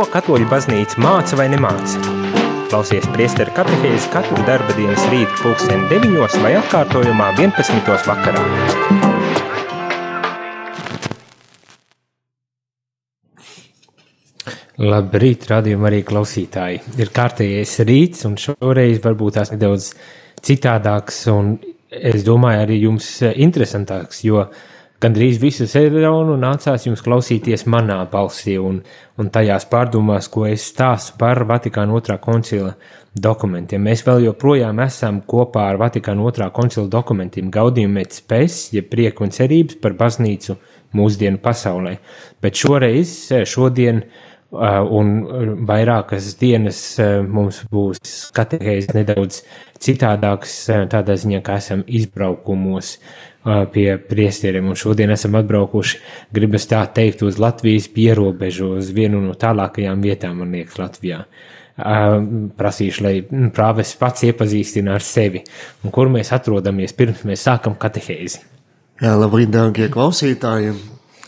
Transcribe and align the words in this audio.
Ko 0.00 0.06
katoļu 0.08 0.46
baznīca 0.48 0.96
māca 1.04 1.36
vai 1.36 1.44
nemāca? 1.52 1.98
Klausies 2.70 3.04
priesteru 3.12 3.52
katehēzi 3.52 4.06
katru 4.08 4.38
darba 4.46 4.72
dienas 4.72 5.02
rītu 5.12 5.34
pulksteni 5.42 5.90
9 5.90 6.38
vai 6.40 6.54
atkārtojumā 6.56 7.26
11. 7.36 7.90
vakarā. 8.08 8.44
Labrīt, 14.80 15.44
radījuma 15.52 15.90
arī 15.92 16.00
klausītāji. 16.08 16.80
Ir 16.96 17.12
kārtējais 17.20 17.76
rīts, 17.84 18.24
un 18.24 18.40
šoreiz 18.40 19.04
varbūt 19.04 19.36
tās 19.36 19.52
nedaudz 19.52 19.92
citādāks, 20.40 21.26
un 21.28 21.58
es 21.92 22.24
domāju, 22.24 22.64
arī 22.64 22.80
jums 22.86 23.18
interesantāks, 23.36 24.24
jo 24.24 24.46
uh, 24.46 24.68
Gandrīz 25.00 25.38
visu 25.40 25.64
sezonu 25.64 26.34
nācās 26.36 26.82
jums 26.84 27.00
klausīties 27.00 27.62
manā 27.72 28.02
balsī 28.12 28.58
un, 28.60 28.82
un 29.16 29.30
tajās 29.32 29.64
pārdomās, 29.70 30.28
ko 30.28 30.44
es 30.44 30.66
stāstu 30.74 31.14
par 31.22 31.40
Vatikāna 31.48 31.94
otrā 31.96 32.18
koncila 32.20 32.74
dokumentiem. 33.16 33.80
Mēs 33.80 34.04
vēl 34.04 34.26
joprojām 34.26 34.82
esam 34.84 35.22
kopā 35.24 35.70
ar 35.70 35.80
Vatikāna 35.80 36.26
otrā 36.28 36.50
koncila 36.52 36.84
dokumentiem 36.92 37.48
gaudījumi 37.54 38.04
et 38.04 38.18
spēs, 38.18 38.58
ja 38.76 38.84
prieku 38.84 39.24
un 39.24 39.32
cerības 39.32 39.80
par 39.80 39.96
baznīcu 39.96 40.58
mūsdienu 40.92 41.40
pasaulē. 41.40 41.96
Bet 42.44 42.60
šoreiz, 42.60 43.14
šodien 43.48 44.02
uh, 44.04 44.29
un 44.50 45.10
vairākas 45.68 46.34
dienas 46.40 46.82
uh, 46.98 47.20
mums 47.22 47.62
būs 47.70 48.30
katehēs 48.34 48.90
nedaudz 48.96 49.42
citādāks, 49.80 50.54
tādā 50.92 51.16
ziņā, 51.16 51.40
ka 51.44 51.56
esam 51.60 51.84
izbraukumos 51.86 52.98
pie 53.72 53.86
priestieriem. 53.96 54.68
Un 54.68 54.76
šodien 54.76 55.10
esam 55.14 55.38
atbraukuši, 55.40 56.00
gribas 56.36 56.68
tā 56.68 56.82
teikt, 56.92 57.24
uz 57.24 57.38
Latvijas 57.40 57.88
pierobežu, 57.94 58.74
uz 58.80 58.90
vienu 58.92 59.22
no 59.24 59.32
tālākajām 59.32 60.04
vietām, 60.04 60.42
man 60.42 60.52
liekas, 60.52 60.76
Latvijā. 60.80 61.22
Prasīšu, 62.60 63.04
lai 63.06 63.14
prāves 63.56 63.94
pats 63.96 64.26
iepazīstina 64.28 64.98
ar 64.98 65.04
sevi 65.04 65.40
un 65.80 65.94
kur 65.94 66.10
mēs 66.12 66.34
atrodamies 66.36 66.92
pirms 66.92 67.24
mēs 67.24 67.46
sākam 67.48 67.78
katehēzi. 67.80 68.42
Jā, 69.00 69.14
labrīt, 69.16 69.48
dārgie 69.54 69.88
klausītāji! 69.88 70.74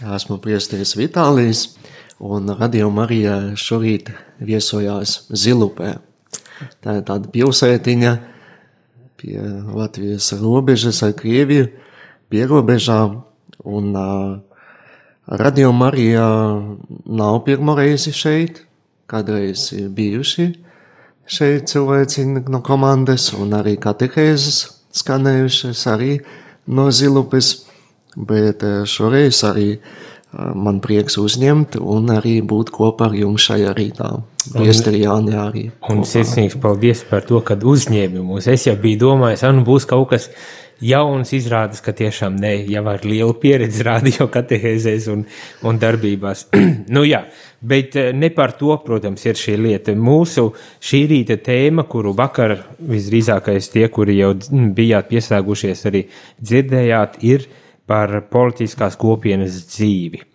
Esmu 0.02 0.36
priesteris 0.42 0.92
Vitālijs 0.98 1.70
un 2.22 2.54
Radio 2.58 2.90
Marija 2.94 3.36
šorīt 3.58 4.12
viesojās 4.42 5.26
Zilupē. 5.34 5.96
Tā 6.82 7.00
ir 7.00 7.06
tāda 7.08 7.30
pilsētiņa 7.34 8.12
pie 9.18 9.38
Latvijas 9.74 10.30
robežas 10.38 11.02
ar 11.02 11.16
Krieviju 11.18 11.68
pierobežām. 12.30 13.20
Un 13.62 13.94
uh, 13.94 14.38
Radio 15.26 15.72
Marija 15.74 16.26
nav 17.06 17.42
pirmo 17.46 17.74
reizi 17.78 18.14
šeit, 18.14 18.64
kādreiz 19.10 19.68
ir 19.76 19.90
bijuši 19.94 20.48
šeit 21.32 21.70
cilvēci 21.70 22.24
no 22.50 22.60
komandas, 22.64 23.30
un 23.38 23.54
arī 23.56 23.76
katehēzes 23.80 24.62
skanējušas 24.98 25.84
arī 25.92 26.16
no 26.66 26.90
Zilupes, 26.92 27.54
bet 28.16 28.64
šoreiz 28.90 29.40
arī 29.48 29.68
man 30.32 30.80
prieks 30.84 31.18
uzņemt 31.20 31.76
un 31.80 32.08
arī 32.14 32.38
būt 32.40 32.72
kopā 32.72 33.10
ar 33.10 33.16
jums 33.16 33.44
šajā 33.48 33.74
rītā. 33.76 34.10
Priesteri 34.54 35.04
Jāni 35.04 35.36
arī. 35.38 35.68
Un 35.92 36.02
sirsnīgs 36.08 36.56
paldies 36.62 37.04
par 37.08 37.26
to, 37.28 37.40
kad 37.46 37.62
uzņēmi 37.62 38.24
mūs. 38.24 38.48
Es 38.50 38.66
jau 38.66 38.74
biju 38.80 39.02
domājis, 39.04 39.44
anu 39.46 39.64
būs 39.66 39.86
kaut 39.90 40.08
kas 40.14 40.30
jauns 40.82 41.30
izrādās, 41.36 41.82
ka 41.84 41.94
tiešām 41.94 42.36
ne 42.42 42.54
jau 42.70 42.82
ar 42.90 43.04
lielu 43.06 43.34
pieredzi 43.38 43.84
radio 43.90 44.26
katehēzēs 44.32 45.08
un, 45.12 45.24
un 45.68 45.78
darbībās. 45.82 46.48
nu 46.96 47.04
jā, 47.06 47.22
bet 47.60 47.96
eh, 48.00 48.10
ne 48.16 48.32
par 48.34 48.56
to, 48.58 48.74
protams, 48.84 49.24
ir 49.28 49.38
šī 49.38 49.56
lieta. 49.60 49.94
Mūsu 49.94 50.48
šī 50.82 51.04
rīta 51.12 51.38
tēma, 51.44 51.86
kuru 51.90 52.16
vakar 52.18 52.56
visdrīzākais 52.80 53.70
tie, 53.76 53.86
kuri 53.92 54.18
jau 54.22 54.34
bijāt 54.74 55.12
pieslēgušies, 55.12 55.86
arī 55.92 56.06
dzirdējāt, 56.40 57.20
ir 57.28 57.46
par 57.86 58.22
politiskās 58.32 58.96
kopienas 58.98 59.64
dzīvi. 59.68 60.31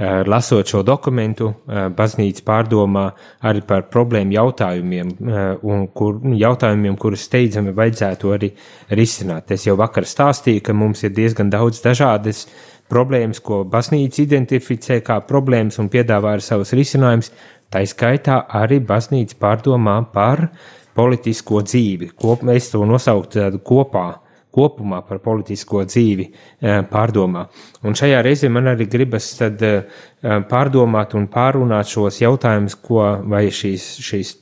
Eh, 0.00 0.22
lasot 0.26 0.64
šo 0.64 0.80
dokumentu, 0.80 1.50
eh, 1.68 1.88
baznīca 1.92 2.40
pārdomā 2.40 3.02
arī 3.44 3.60
par 3.66 3.82
problēmu 3.92 4.32
jautājumiem, 4.32 5.10
eh, 5.10 5.58
un 5.62 5.88
kur, 5.88 6.14
jautājumiem, 6.24 6.96
kurus 6.96 7.26
steidzami 7.28 7.74
vajadzētu 7.74 8.32
arī 8.32 8.50
risināt. 8.90 9.50
Es 9.50 9.66
jau 9.66 9.76
vakar 9.76 10.04
stāstīju, 10.08 10.62
ka 10.62 10.72
mums 10.72 11.04
ir 11.04 11.10
diezgan 11.10 11.50
daudz 11.50 11.82
dažādas 11.82 12.46
problēmas, 12.88 13.42
ko 13.42 13.62
baznīca 13.64 14.24
identificē 14.24 15.02
kā 15.02 15.20
problēmas 15.20 15.78
un 15.78 15.90
piedāvā 15.90 16.32
ar 16.32 16.40
savus 16.40 16.72
risinājumus. 16.72 17.30
Tā 17.70 17.84
skaitā 17.84 18.46
arī 18.48 18.80
baznīca 18.80 19.34
pārdomā 19.38 20.10
par 20.12 20.48
politisko 20.96 21.60
dzīvi. 21.60 22.12
Kop, 22.16 22.42
es 22.48 22.70
to 22.70 22.78
nosauktu 22.78 23.60
kopā 23.62 24.18
kopumā 24.54 25.00
par 25.06 25.20
politisko 25.24 25.84
dzīvi 25.88 26.26
eh, 26.26 26.80
pārdomā. 26.90 27.46
Un 27.86 27.96
šajā 27.98 28.22
reizē 28.26 28.50
man 28.52 28.70
arī 28.72 28.86
gribas 28.90 29.32
tad 29.38 29.62
eh, 29.66 29.82
pārdomāt 30.22 31.16
un 31.18 31.28
pārunāt 31.32 31.90
šos 31.90 32.20
jautājumus, 32.22 32.76
ko 32.76 33.04
vai 33.30 33.46
šīs, 33.54 33.90
šīs 34.04 34.34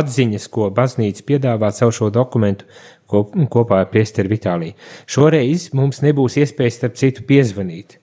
atziņas, 0.00 0.48
ko 0.52 0.70
baznīca 0.74 1.26
piedāvā 1.28 1.72
caur 1.76 1.94
šo 1.94 2.10
dokumentu 2.14 2.68
kopā 3.10 3.82
ar 3.82 3.88
priesteri 3.90 4.30
Vitāliju. 4.30 4.76
Šoreiz 5.10 5.70
mums 5.74 6.02
nebūs 6.04 6.38
iespējas 6.40 6.78
starp 6.78 7.00
citu 7.00 7.26
piezvanīt 7.26 7.99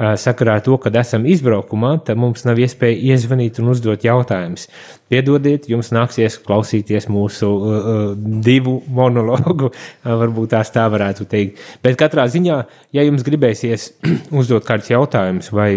sakarā 0.00 0.56
ar 0.58 0.64
to, 0.64 0.76
kad 0.80 0.96
esam 0.96 1.26
izbraukumā, 1.28 1.92
tad 2.06 2.18
mums 2.20 2.46
nav 2.48 2.58
iespēja 2.62 3.12
iezvanīt 3.12 3.60
un 3.60 3.70
uzdot 3.74 4.04
jautājumus. 4.06 4.66
Piedodiet, 5.12 5.68
jums 5.70 5.92
nāksies 5.92 6.38
klausīties 6.46 7.08
mūsu 7.12 7.50
uh, 7.50 8.00
divu 8.16 8.78
monologu, 8.88 9.72
varbūt 10.04 10.54
tās 10.56 10.72
tā 10.74 10.86
varētu 10.92 11.28
teikt. 11.30 11.62
Bet 11.84 11.98
katrā 12.00 12.26
ziņā, 12.32 12.58
ja 12.96 13.06
jums 13.06 13.24
gribēsies 13.26 13.90
uzdot 14.40 14.66
kādus 14.68 14.92
jautājumus 14.94 15.52
vai 15.52 15.70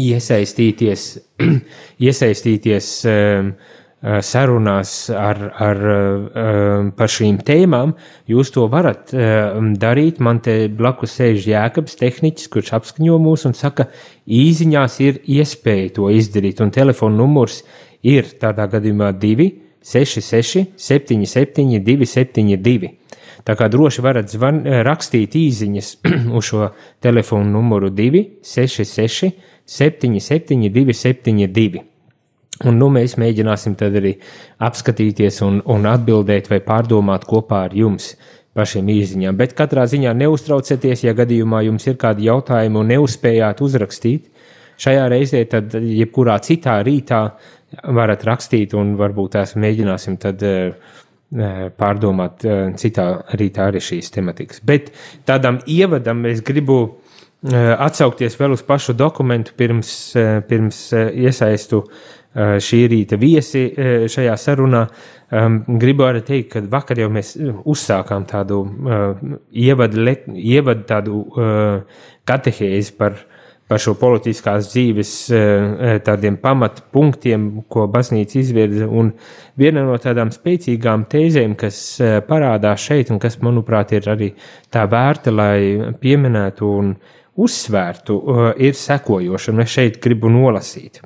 iesaistīties, 0.00 1.08
iesaistīties 2.08 2.92
um, 3.10 3.52
Eh, 3.52 3.76
sarunās 4.06 5.08
ar, 5.10 5.38
ar, 5.58 5.78
eh, 5.82 6.90
par 6.96 7.10
šīm 7.10 7.40
tēmām, 7.42 7.94
jūs 8.30 8.52
to 8.54 8.66
varat 8.70 9.10
eh, 9.14 9.56
darīt. 9.82 10.20
Man 10.22 10.38
te 10.44 10.68
blakus 10.68 11.16
sēž 11.18 11.48
Jēkabs, 11.50 11.96
tehniķis, 11.98 12.50
kurš 12.52 12.72
apskaņo 12.78 13.16
mūs 13.22 13.46
un 13.48 13.56
saka, 13.58 13.88
īziņās 14.26 15.00
ir 15.02 15.18
iespēja 15.26 15.96
to 15.98 16.10
izdarīt, 16.14 16.62
un 16.62 16.70
telefona 16.70 17.18
numurs 17.18 17.64
ir 18.06 18.30
tādā 18.38 18.68
gadījumā 18.70 19.10
266 19.18 20.76
77 20.76 21.82
272. 21.82 22.92
Tā 23.46 23.54
kā 23.58 23.68
droši 23.70 24.02
varat 24.02 24.30
zvan, 24.30 24.62
rakstīt 24.86 25.34
īsiņas 25.38 25.90
uz 26.36 26.52
šo 26.52 26.70
telefonu 27.02 27.58
numuru 27.58 27.90
266 27.90 29.34
77 29.66 30.70
272. 30.70 31.95
Un 32.64 32.78
nu, 32.80 32.88
mēs 32.88 33.18
mēģināsim 33.20 33.74
tad 33.76 33.98
arī 33.98 34.14
apskatīties 34.64 35.42
un, 35.44 35.58
un 35.68 35.84
atbildēt 35.90 36.48
vai 36.48 36.62
pārdomāt 36.64 37.26
kopā 37.28 37.66
ar 37.66 37.76
jums 37.76 38.14
pašiem 38.56 38.88
īsiņām. 38.94 39.36
Bet 39.36 39.52
katrā 39.58 39.84
ziņā 39.90 40.14
neuztraucieties, 40.16 41.04
ja 41.04 41.12
gadījumā 41.16 41.60
jums 41.66 41.84
ir 41.90 41.98
kādi 42.00 42.30
jautājumi 42.30 42.80
un 42.80 42.94
neuzspējāt 42.94 43.60
uzrakstīt. 43.66 44.30
Šajā 44.80 45.04
reizē, 45.12 45.42
tad 45.52 45.76
jebkurā 45.76 46.38
citā 46.44 46.78
rītā 46.84 47.20
varat 47.96 48.24
rakstīt 48.24 48.72
un 48.76 48.94
varbūt 48.96 49.36
tās 49.36 49.52
mēģināsim 49.60 50.16
tad 50.20 50.40
eh, 50.46 50.72
eh, 51.36 51.62
pārdomāt 51.76 52.44
eh, 52.44 52.62
citā 52.80 53.10
rītā 53.36 53.68
arī 53.68 53.84
šīs 53.84 54.12
tematikas. 54.16 54.64
Bet 54.64 54.94
tādam 55.28 55.60
ievadam 55.66 56.24
es 56.30 56.44
gribu 56.44 57.02
atsaukties 57.46 58.34
vēl 58.40 58.54
uz 58.56 58.62
pašu 58.66 58.94
dokumentu 58.96 59.52
pirms, 59.54 59.90
pirms 60.48 60.78
iesaistu 60.96 61.82
uh, 61.82 61.98
šī 62.36 62.82
rīta 62.92 63.16
viesi 63.20 63.66
eh, 63.70 64.08
šajā 64.10 64.34
sarunā. 64.40 64.86
Gribu 65.66 66.04
arī 66.06 66.20
teikt, 66.22 66.52
ka 66.52 66.60
vakar 66.70 67.00
jau 67.00 67.08
mēs 67.12 67.32
eh, 67.38 67.54
uzsākām 67.66 68.26
tādu 68.28 68.60
ievadu, 69.50 70.04
ievadu 70.36 70.84
tādu 70.86 71.22
katehēzi 72.26 72.94
par, 72.98 73.16
par 73.66 73.82
šo 73.82 73.96
politiskās 73.98 74.68
dzīves 74.70 75.14
tādiem 76.06 76.36
pamatpunktiem, 76.42 77.48
ko 77.72 77.88
baznīca 77.90 78.38
izvirza. 78.42 78.86
Un 78.86 79.10
viena 79.58 79.86
no 79.88 79.96
tādām 80.02 80.30
spēcīgām 80.34 81.08
tēzēm, 81.10 81.56
kas 81.58 81.80
parādās 82.28 82.86
šeit 82.86 83.10
un 83.14 83.22
kas, 83.22 83.40
manuprāt, 83.42 83.96
ir 83.96 84.12
arī 84.12 84.30
tā 84.70 84.84
vērta, 84.90 85.34
lai 85.34 85.92
pieminētu 86.02 86.70
un 86.78 86.94
uzsvērtu, 87.36 88.22
ir 88.62 88.78
sekojoša. 88.78 89.52
Un 89.52 89.66
es 89.66 89.76
šeit 89.80 90.02
gribu 90.04 90.30
nolasīt 90.30 91.02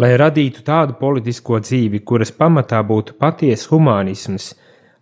lai 0.00 0.14
radītu 0.18 0.64
tādu 0.66 0.96
politisko 0.98 1.60
dzīvi, 1.62 2.02
kuras 2.06 2.32
pamatā 2.34 2.80
būtu 2.86 3.16
patiesa 3.20 3.70
humanisms, 3.72 4.52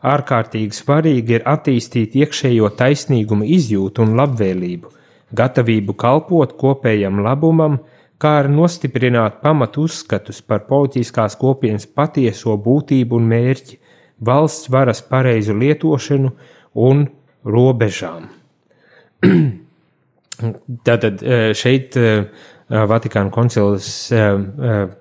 ārkārtīgi 0.02 0.76
svarīgi 0.76 1.38
ir 1.38 1.46
attīstīt 1.48 2.16
iekšējo 2.18 2.72
taisnīgumu 2.78 3.46
izjūtu 3.56 4.04
un 4.04 4.16
labvēlību, 4.18 4.92
gatavību 5.32 5.96
kalpot 5.98 6.56
kopējam 6.60 7.22
labumam, 7.24 7.78
kā 8.22 8.36
arī 8.42 8.52
nostiprināt 8.54 9.40
pamatu 9.42 9.86
uzskatus 9.88 10.42
par 10.46 10.66
politiskās 10.68 11.36
kopienas 11.40 11.86
patieso 11.86 12.54
būtību 12.66 13.18
un 13.18 13.26
mērķi, 13.32 13.78
valsts 14.22 14.70
varas 14.70 15.02
pareizu 15.02 15.56
lietošanu 15.58 16.30
un 16.86 17.06
robežām. 17.44 18.28
Tātad 20.86 21.22
šeit 21.58 21.96
Vatikāna 22.72 23.28
koncils 23.32 23.86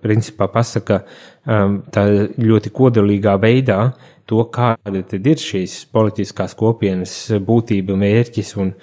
principā 0.03 0.47
pasaka 0.51 0.97
tā 1.95 2.03
ļoti 2.35 2.71
kodolīgā 2.75 3.37
veidā 3.39 3.77
to, 4.27 4.43
kāda 4.51 5.03
tad 5.07 5.27
ir 5.27 5.39
šīs 5.39 5.77
politiskās 5.91 6.55
kopienas 6.59 7.13
būtība, 7.47 7.95
mērķis 7.99 8.53
un, 8.59 8.73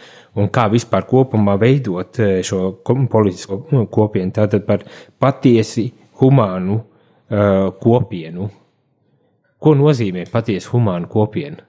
un 0.41 0.49
kā 0.53 0.67
vispār 0.73 1.05
kopumā 1.09 1.59
veidot 1.61 2.21
šo 2.49 2.79
politisko 2.85 3.63
nu, 3.75 3.85
kopienu. 3.93 4.33
Tātad 4.41 4.65
par 4.69 4.87
patiesi 5.21 5.91
humānu 6.23 6.81
kopienu. 7.83 8.49
Ko 9.59 9.75
nozīmē 9.77 10.25
patiesi 10.33 10.71
humānu 10.73 11.11
kopienu? 11.13 11.65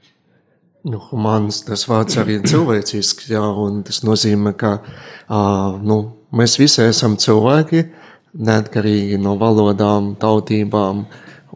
Nu, 0.88 1.02
humāns 1.10 1.60
tas 1.68 1.82
vārds 1.90 2.16
arī 2.22 2.38
ir 2.38 2.46
cilvēcisks, 2.48 3.28
jā, 3.34 3.42
un 3.44 3.82
tas 3.84 4.00
nozīmē, 4.08 4.54
ka 4.56 4.78
uh, 4.80 5.76
nu, 5.84 5.98
mēs 6.36 6.58
visi 6.60 6.84
esam 6.86 7.18
cilvēki, 7.20 7.86
neatkarīgi 8.34 9.20
no 9.22 9.36
valodām, 9.40 10.14
tautībām, 10.20 11.06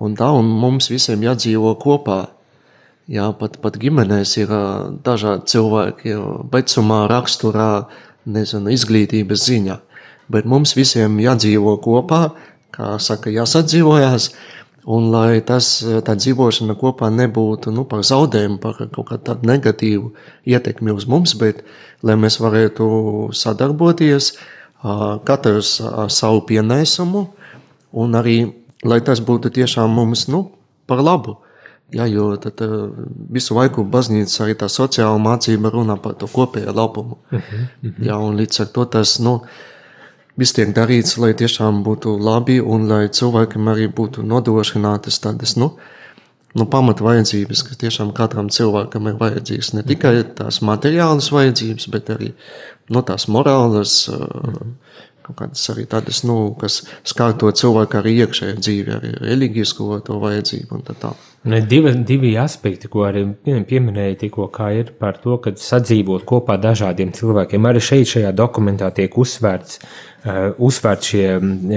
un 0.04 0.16
tā, 0.18 0.30
un 0.34 0.50
mums 0.62 0.90
visiem 0.92 1.26
jādzīvo 1.26 1.76
kopā. 1.82 2.24
Jā, 3.12 3.28
pat, 3.36 3.60
pat 3.60 3.78
ģimenēs 3.82 4.38
ir 4.40 4.52
uh, 4.56 4.90
dažādi 5.04 5.52
cilvēki, 5.52 6.16
vecumā, 6.54 7.04
raksturā, 7.12 7.72
nezinu, 8.24 8.72
izglītības 8.72 9.44
ziņā, 9.50 9.78
bet 10.32 10.48
mums 10.48 10.72
visiem 10.78 11.20
jādzīvo 11.20 11.76
kopā, 11.84 12.30
kā 12.74 12.96
saka, 13.04 13.34
jāsadzīvojās, 13.34 14.32
Un 14.84 15.14
lai 15.14 15.40
tas, 15.48 15.68
tā 16.04 16.14
dzīvošana 16.20 16.76
kopā 16.76 17.08
nebūtu 17.14 17.72
nu, 17.72 17.86
par 17.88 18.02
zaudējumu, 18.04 18.58
par 18.60 18.82
kaut 18.92 19.08
kādu 19.14 19.24
tādu 19.30 19.48
negatīvu 19.48 20.10
ietekmi 20.52 20.92
uz 20.92 21.06
mums, 21.08 21.38
bet 21.40 21.62
lai 22.04 22.18
mēs 22.20 22.36
varētu 22.44 22.88
sadarboties, 23.32 24.34
katrs 25.26 25.78
ar 25.82 26.12
savu 26.12 26.42
pienesumu, 26.48 27.28
un 27.92 28.20
arī 28.20 28.38
lai 28.84 29.00
tas 29.02 29.22
būtu 29.24 29.52
tiešām 29.54 29.90
mums 29.90 30.28
nu, 30.28 30.46
par 30.88 31.02
labu. 31.04 31.38
Ja, 31.94 32.08
jo 32.10 32.32
tad 32.42 32.62
visu 33.30 33.54
laiku 33.54 33.84
baznīca 33.86 34.48
arī 34.48 34.56
tā 34.58 34.70
sociāla 34.72 35.20
mācība 35.22 35.70
runā 35.74 36.00
par 36.02 36.16
to 36.18 36.28
kopējo 36.28 36.74
labumu. 36.74 37.18
Uh 37.32 37.40
-huh, 37.40 37.62
uh 37.62 37.92
-huh. 37.92 38.06
Ja, 38.08 38.18
un 38.18 38.38
līdz 38.38 38.62
ar 38.62 38.68
to 38.68 38.86
tas, 38.86 39.20
nu, 39.20 39.42
viss 40.38 40.54
tiek 40.54 40.74
darīts, 40.76 41.18
lai 41.18 41.34
tiešām 41.34 41.84
būtu 41.84 42.18
labi 42.20 42.60
un 42.62 42.88
lai 42.88 43.08
cilvēkam 43.08 43.70
arī 43.74 43.88
būtu 43.94 44.24
nodrošinātas 44.24 45.20
tādas, 45.20 45.56
nu, 45.58 45.72
nu 46.58 46.68
pamata 46.70 47.06
vajadzības, 47.06 47.64
kas 47.68 47.82
tiešām 47.82 48.14
katram 48.18 48.52
cilvēkam 48.54 49.10
ir 49.10 49.18
vajadzīgs. 49.22 49.74
Ne 49.78 49.86
tikai 49.88 50.20
tās 50.38 50.62
materiālas 50.66 51.32
vajadzības, 51.34 51.90
bet 51.94 52.12
arī 52.14 52.34
nu, 52.94 53.02
tās 53.06 53.28
morālas, 53.32 54.04
kaut 55.24 55.38
kādas 55.40 55.64
arī 55.72 55.86
tādas, 55.90 56.22
nu, 56.28 56.38
kas 56.60 56.82
skar 57.08 57.36
to 57.40 57.52
cilvēku 57.56 58.00
arī 58.00 58.18
iekšējo 58.24 58.58
dzīvi, 58.60 58.96
arī 58.98 59.14
reliģisko 59.24 60.02
to 60.08 60.20
vajadzību 60.22 60.78
un 60.78 60.84
tā 60.88 60.98
tālāk. 61.00 61.30
Divi, 61.44 61.92
divi 62.08 62.30
aspekti, 62.40 62.88
ko 62.92 63.04
arī 63.04 63.26
pieminēja 63.44 64.16
tikko, 64.22 64.48
ir 64.72 64.94
par 65.00 65.18
to, 65.24 65.36
ka 65.44 65.52
sadzīvot 65.60 66.24
kopā 66.28 66.56
dažādiem 66.62 67.12
cilvēkiem. 67.16 67.68
Arī 67.68 67.82
šeit 67.84 68.14
šajā 68.14 68.32
dokumentā 68.36 68.88
tiek 68.96 69.18
uzsvērts, 69.20 69.82
uh, 69.82 70.46
uzsvērts 70.56 71.12
šie, 71.12 71.28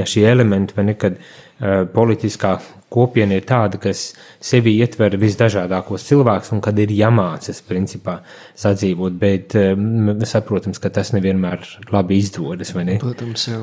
šie 0.07 0.27
elementi, 0.31 0.77
vai 0.77 0.87
ne, 0.91 0.95
kad 1.01 1.19
uh, 1.19 1.83
politiskā 1.91 2.61
kopiena 2.93 3.37
ir 3.37 3.47
tāda, 3.49 3.81
kas 3.83 4.13
sevi 4.43 4.77
ietver 4.81 5.17
visdažādākos 5.21 6.07
cilvēkus 6.07 6.53
un 6.55 6.63
kad 6.65 6.79
ir 6.79 6.93
jāmācas, 6.95 7.61
principā, 7.67 8.21
sadzīvot, 8.59 9.17
bet 9.21 9.57
um, 9.59 10.13
saprotams, 10.29 10.81
ka 10.83 10.93
tas 10.95 11.11
nevienmēr 11.17 11.67
labi 11.93 12.21
izdodas, 12.23 12.75
ne? 12.79 13.01
Protams, 13.03 13.49
jau 13.51 13.63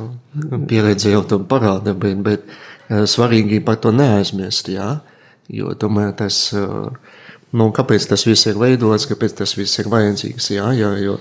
pieredze 0.69 1.13
jau 1.13 1.23
to 1.29 1.39
parāda, 1.47 1.95
bet, 1.95 2.19
bet 2.25 2.47
uh, 2.47 3.03
svarīgi 3.09 3.63
par 3.65 3.79
to 3.83 3.93
neaizmirst, 3.95 4.73
jā. 4.75 4.95
Jo 5.51 5.73
tomēr 5.75 6.13
tas, 6.15 6.37
nu, 7.51 7.65
kāpēc 7.75 8.05
tas 8.07 8.23
viss 8.23 8.47
ir 8.47 8.55
veidots, 8.59 9.03
kāpēc 9.09 9.35
tas 9.41 9.51
viss 9.59 9.81
ir 9.81 9.89
vajadzīgs, 9.91 10.47
jā, 10.55 10.69
jā, 10.77 10.91
jo, 11.03 11.17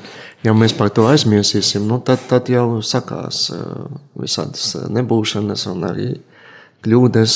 ja 0.46 0.54
mēs 0.54 0.76
par 0.78 0.93
to 0.94 1.08
aizmirsīsim, 1.10 1.88
nu, 1.90 1.99
tad, 2.06 2.22
tad 2.31 2.46
jau 2.52 2.78
sakās 2.87 3.49
visādas 4.14 4.76
nebūšanas 4.94 5.66
un 5.72 5.88
arī 5.90 6.06
kļūdas, 6.82 7.34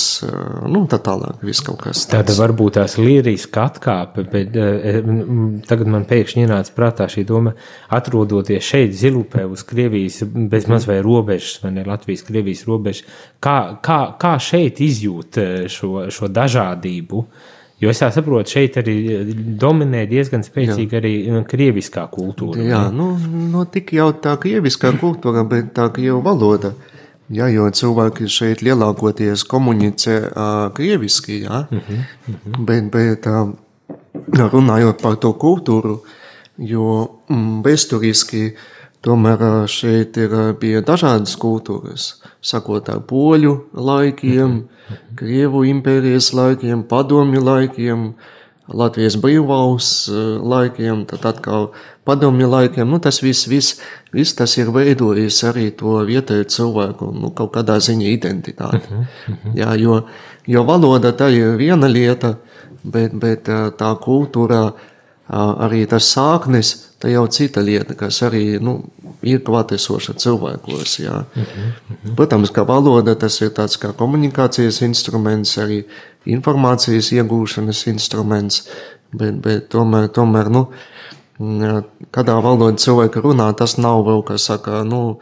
nu, 0.73 0.83
tā 0.91 0.99
tālāk, 1.03 1.41
viss 1.47 1.63
kaut 1.65 1.81
kas 1.85 2.03
tāds. 2.05 2.11
Tāda 2.13 2.37
varbūt 2.41 2.77
tās 2.79 2.97
liriska 2.99 3.67
atkāpe, 3.71 4.25
bet 4.33 4.55
tagad 5.69 5.91
man 5.93 6.07
pēkšņi 6.09 6.47
ienāca 6.47 6.75
prātā 6.77 7.09
šī 7.13 7.27
doma, 7.29 7.55
atrodoties 7.95 8.67
šeit 8.67 8.97
Zilupē 8.99 9.47
uz 9.51 9.63
Krievijas, 9.67 10.23
bez 10.27 10.69
maz 10.71 10.89
vai 10.91 10.99
robežas, 11.05 11.61
vai 11.63 11.75
ne 11.77 11.87
Latvijas, 11.87 12.25
Krievijas 12.27 12.65
robežas, 12.69 13.05
kā, 13.43 13.59
kā, 13.85 14.01
kā 14.21 14.35
šeit 14.43 14.83
izjūt 14.85 15.43
šo, 15.73 16.09
šo 16.13 16.33
dažādību, 16.33 17.27
Jo 17.77 17.91
es 17.93 17.99
saprotu, 18.01 18.49
šeit 18.55 18.79
arī 18.81 18.95
dominē 19.61 20.07
diezgan 20.09 20.41
spēcīga 20.41 20.97
arī 20.97 21.11
krieviskā 21.45 22.07
kultūra. 22.09 22.63
Jā, 22.65 22.79
nu, 22.89 23.11
nu 23.53 23.67
tik 23.69 23.93
jau 23.99 24.07
tā 24.17 24.33
krieviskā 24.41 24.95
kultūra, 24.97 25.43
bet 25.45 25.75
tā 25.77 25.91
krievu 25.93 26.23
valoda. 26.25 26.71
Uh, 26.73 26.96
Ja, 27.29 27.49
jo 27.51 27.67
cilvēki 27.75 28.29
šeit 28.31 28.63
lielākoties 28.63 29.43
komunicē 29.51 30.17
uh, 30.29 30.69
krieviski, 30.75 31.41
ja? 31.43 31.67
uh 31.71 31.79
-huh, 31.79 32.05
uh 32.29 32.35
-huh. 32.35 32.65
bet, 32.65 32.91
bet 32.91 33.27
uh, 33.27 33.51
runājot 34.53 35.03
par 35.03 35.17
to 35.17 35.33
kultūru, 35.33 36.01
jo 36.59 37.09
mm, 37.29 37.63
vēsturiski 37.63 38.55
tomēr 39.03 39.67
šeit 39.67 40.17
ir 40.17 40.55
bija 40.61 40.83
dažādas 40.83 41.37
kultūras, 41.37 42.23
sakot 42.41 42.89
ar 42.89 43.01
poļu 43.01 43.59
laikiem, 43.73 44.51
uh 44.51 44.63
-huh. 44.89 44.97
Krievu 45.15 45.65
impērijas 45.65 46.33
laikiem, 46.33 46.83
padomju 46.83 47.45
laikiem, 47.45 48.15
Latvijas 48.67 49.15
brīvvalsts 49.23 50.09
laikiem, 50.43 51.05
tad 51.07 51.27
atkal 51.29 51.69
padomju 52.07 52.49
laikiem, 52.51 52.89
nu, 52.91 52.99
tas 52.99 53.21
viss, 53.23 53.47
viss, 53.47 53.81
viss 54.15 54.35
tas 54.35 54.57
ir 54.59 54.73
veidojis 54.75 55.39
arī 55.47 55.69
to 55.79 56.01
vietēju 56.09 56.49
cilvēku 56.51 57.13
nu, 57.15 57.31
kaut 57.31 57.53
kādā 57.55 57.79
ziņā 57.79 58.11
identitāti. 58.11 58.91
Uh 58.91 58.99
-huh, 58.99 59.07
uh 59.29 59.35
-huh. 59.45 59.55
Jā, 59.55 59.77
jo, 59.79 60.03
jo 60.47 60.65
valoda 60.65 61.13
tā 61.13 61.31
ir 61.31 61.57
viena 61.57 61.87
lieta, 61.87 62.37
bet, 62.83 63.15
bet 63.15 63.49
tā 63.79 63.97
kultūra, 63.99 64.73
arī 65.29 65.87
tas 65.87 66.17
sāknis, 66.17 66.86
tā 67.03 67.13
jau 67.13 67.27
cita 67.29 67.61
lieta, 67.61 67.95
kas 67.99 68.23
arī 68.27 68.59
nu, 68.63 68.79
ir 69.27 69.43
klātesoša 69.45 70.17
cilvēkos. 70.23 70.99
Jā. 71.03 71.25
Uh 71.25 71.43
-huh, 71.43 71.47
uh 71.47 71.97
-huh. 72.05 72.15
Protams, 72.17 72.51
ka 72.51 72.63
valoda 72.63 73.15
tas 73.15 73.41
ir 73.41 73.51
tāds 73.51 73.79
kā 73.79 73.93
komunikācijas 73.93 74.83
instruments, 74.83 75.59
arī 75.59 75.85
informācijas 76.27 77.13
iegūšanas 77.13 77.87
instruments, 77.89 78.69
bet, 79.13 79.35
bet 79.35 79.69
tomēr, 79.69 80.09
tomēr 80.09 80.51
nu, 80.51 80.67
kādā 82.13 82.43
valodā 82.43 82.77
cilvēki 82.77 83.21
runā, 83.21 83.55
tas 83.57 83.77
nav 83.79 84.05
vēl, 84.07 84.23
kas 84.25 84.43
saka, 84.45 84.85
nu, 84.85 85.19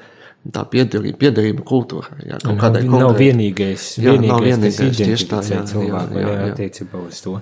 tā 0.52 0.64
piederība, 0.64 1.18
piederība 1.18 1.62
kultūra. 1.62 2.06
Jā, 2.26 2.38
kaut 2.44 2.58
kādai 2.60 2.84
nav, 2.84 3.00
nav 3.00 3.16
vienīgais, 3.18 3.98
jā, 3.98 4.12
vienīgais, 4.12 4.28
nav 4.28 4.42
vienīgais 4.44 4.80
identificē 4.80 5.30
tā, 5.30 5.42
jā, 5.54 5.62
cilvēku, 5.64 6.18
jā, 6.18 6.26
jā, 6.28 6.34
jā. 6.34 6.52
attiecībā 6.52 7.06
uz 7.08 7.22
to. 7.24 7.40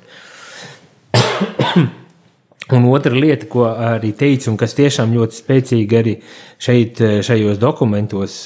Un 2.73 2.89
otra 2.89 3.13
lieta, 3.13 3.47
ko 3.53 3.67
arī 3.69 4.15
teicu, 4.17 4.51
un 4.53 4.59
kas 4.61 4.77
tiešām 4.79 5.13
ļoti 5.17 5.39
spēcīgi 5.39 5.99
arī 5.99 6.17
šeit, 6.63 7.03
šajos 7.27 7.61
dokumentos 7.61 8.37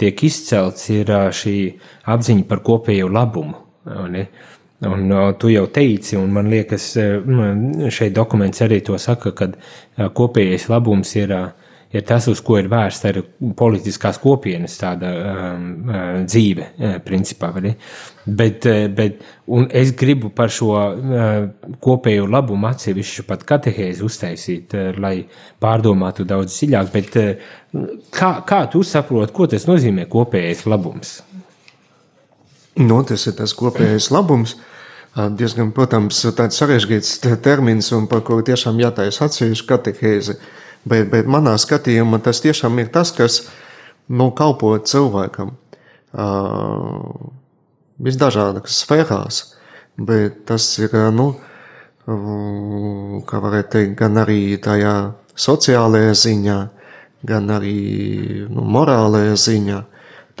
tiek 0.00 0.24
izcelts, 0.26 0.88
ir 0.92 1.12
šī 1.32 1.54
apziņa 2.12 2.44
par 2.50 2.60
kopējo 2.66 3.08
labumu. 3.12 3.56
Ne? 4.12 4.26
Un 4.84 5.14
tu 5.40 5.48
jau 5.48 5.64
teici, 5.72 6.18
un 6.18 6.32
man 6.34 6.50
liekas, 6.52 6.90
šeit 7.94 8.12
dokuments 8.16 8.64
arī 8.66 8.82
to 8.84 8.98
saka, 9.00 9.32
ka 9.32 10.10
kopējais 10.12 10.68
labums 10.72 11.14
ir, 11.16 11.32
uh, 11.32 11.61
ir 11.92 12.04
tas, 12.08 12.26
uz 12.28 12.40
ko 12.44 12.56
ir 12.60 12.68
vērsta 12.72 13.10
arī 13.10 13.22
politiskās 13.56 14.18
kopienas 14.22 14.78
tāda 14.80 15.10
um, 15.12 15.66
uh, 15.84 16.00
dzīve, 16.24 16.68
uh, 16.72 16.96
principā. 17.04 17.52
Bet, 17.52 18.66
uh, 18.68 18.86
bet, 18.92 19.20
es 19.76 19.92
gribu 19.98 20.32
par 20.34 20.52
šo 20.52 20.72
uh, 20.72 21.30
kopējo 21.84 22.26
labumu 22.32 22.70
atsevišķu 22.70 23.26
pat 23.28 23.44
katehēzi 23.48 24.06
uztaisīt, 24.06 24.76
uh, 24.78 24.90
lai 25.02 25.14
pārdomātu 25.62 26.26
daudz 26.28 26.56
dziļāk, 26.56 26.92
bet 26.96 27.20
uh, 27.20 27.54
kā, 28.14 28.34
kā 28.48 28.64
tu 28.72 28.84
saproti, 28.86 29.36
ko 29.36 29.48
tas 29.52 29.68
nozīmē 29.68 30.08
kopējais 30.12 30.66
labums? 30.70 31.20
No, 32.80 33.02
tas 33.04 33.26
ir 33.28 33.36
tas 33.36 33.52
kopējais 33.56 34.08
labums. 34.14 34.56
Uh, 34.56 34.68
diezgan, 35.36 35.74
protams, 35.76 36.22
tāds 36.36 36.56
sarežģīts 36.56 37.18
termins 37.44 37.90
un 37.92 38.08
par 38.08 38.22
kuru 38.24 38.44
tiešām 38.48 38.80
jātaisa 38.80 39.28
atsevišķa 39.28 39.68
katehēze. 39.68 40.38
Bet, 40.88 41.10
bet 41.12 41.28
manā 41.30 41.54
skatījumā 41.60 42.18
tas 42.24 42.40
tiešām 42.42 42.80
ir 42.82 42.90
tas, 42.94 43.12
kas 43.14 43.44
nu, 44.10 44.30
kalpot 44.34 44.88
cilvēkam 44.90 45.52
uh, 45.54 47.30
visdažādākās 48.02 48.82
sfērās, 48.82 49.42
bet 49.94 50.42
tas 50.48 50.66
ir, 50.82 50.96
nu, 51.14 51.28
teikt, 53.70 53.94
gan 54.00 54.18
arī 54.24 54.58
tajā 54.62 54.96
sociālajā 55.38 56.16
ziņā, 56.24 56.58
gan 57.30 57.54
arī 57.54 57.78
nu, 58.50 58.66
morālajā 58.66 59.38
ziņā 59.38 59.80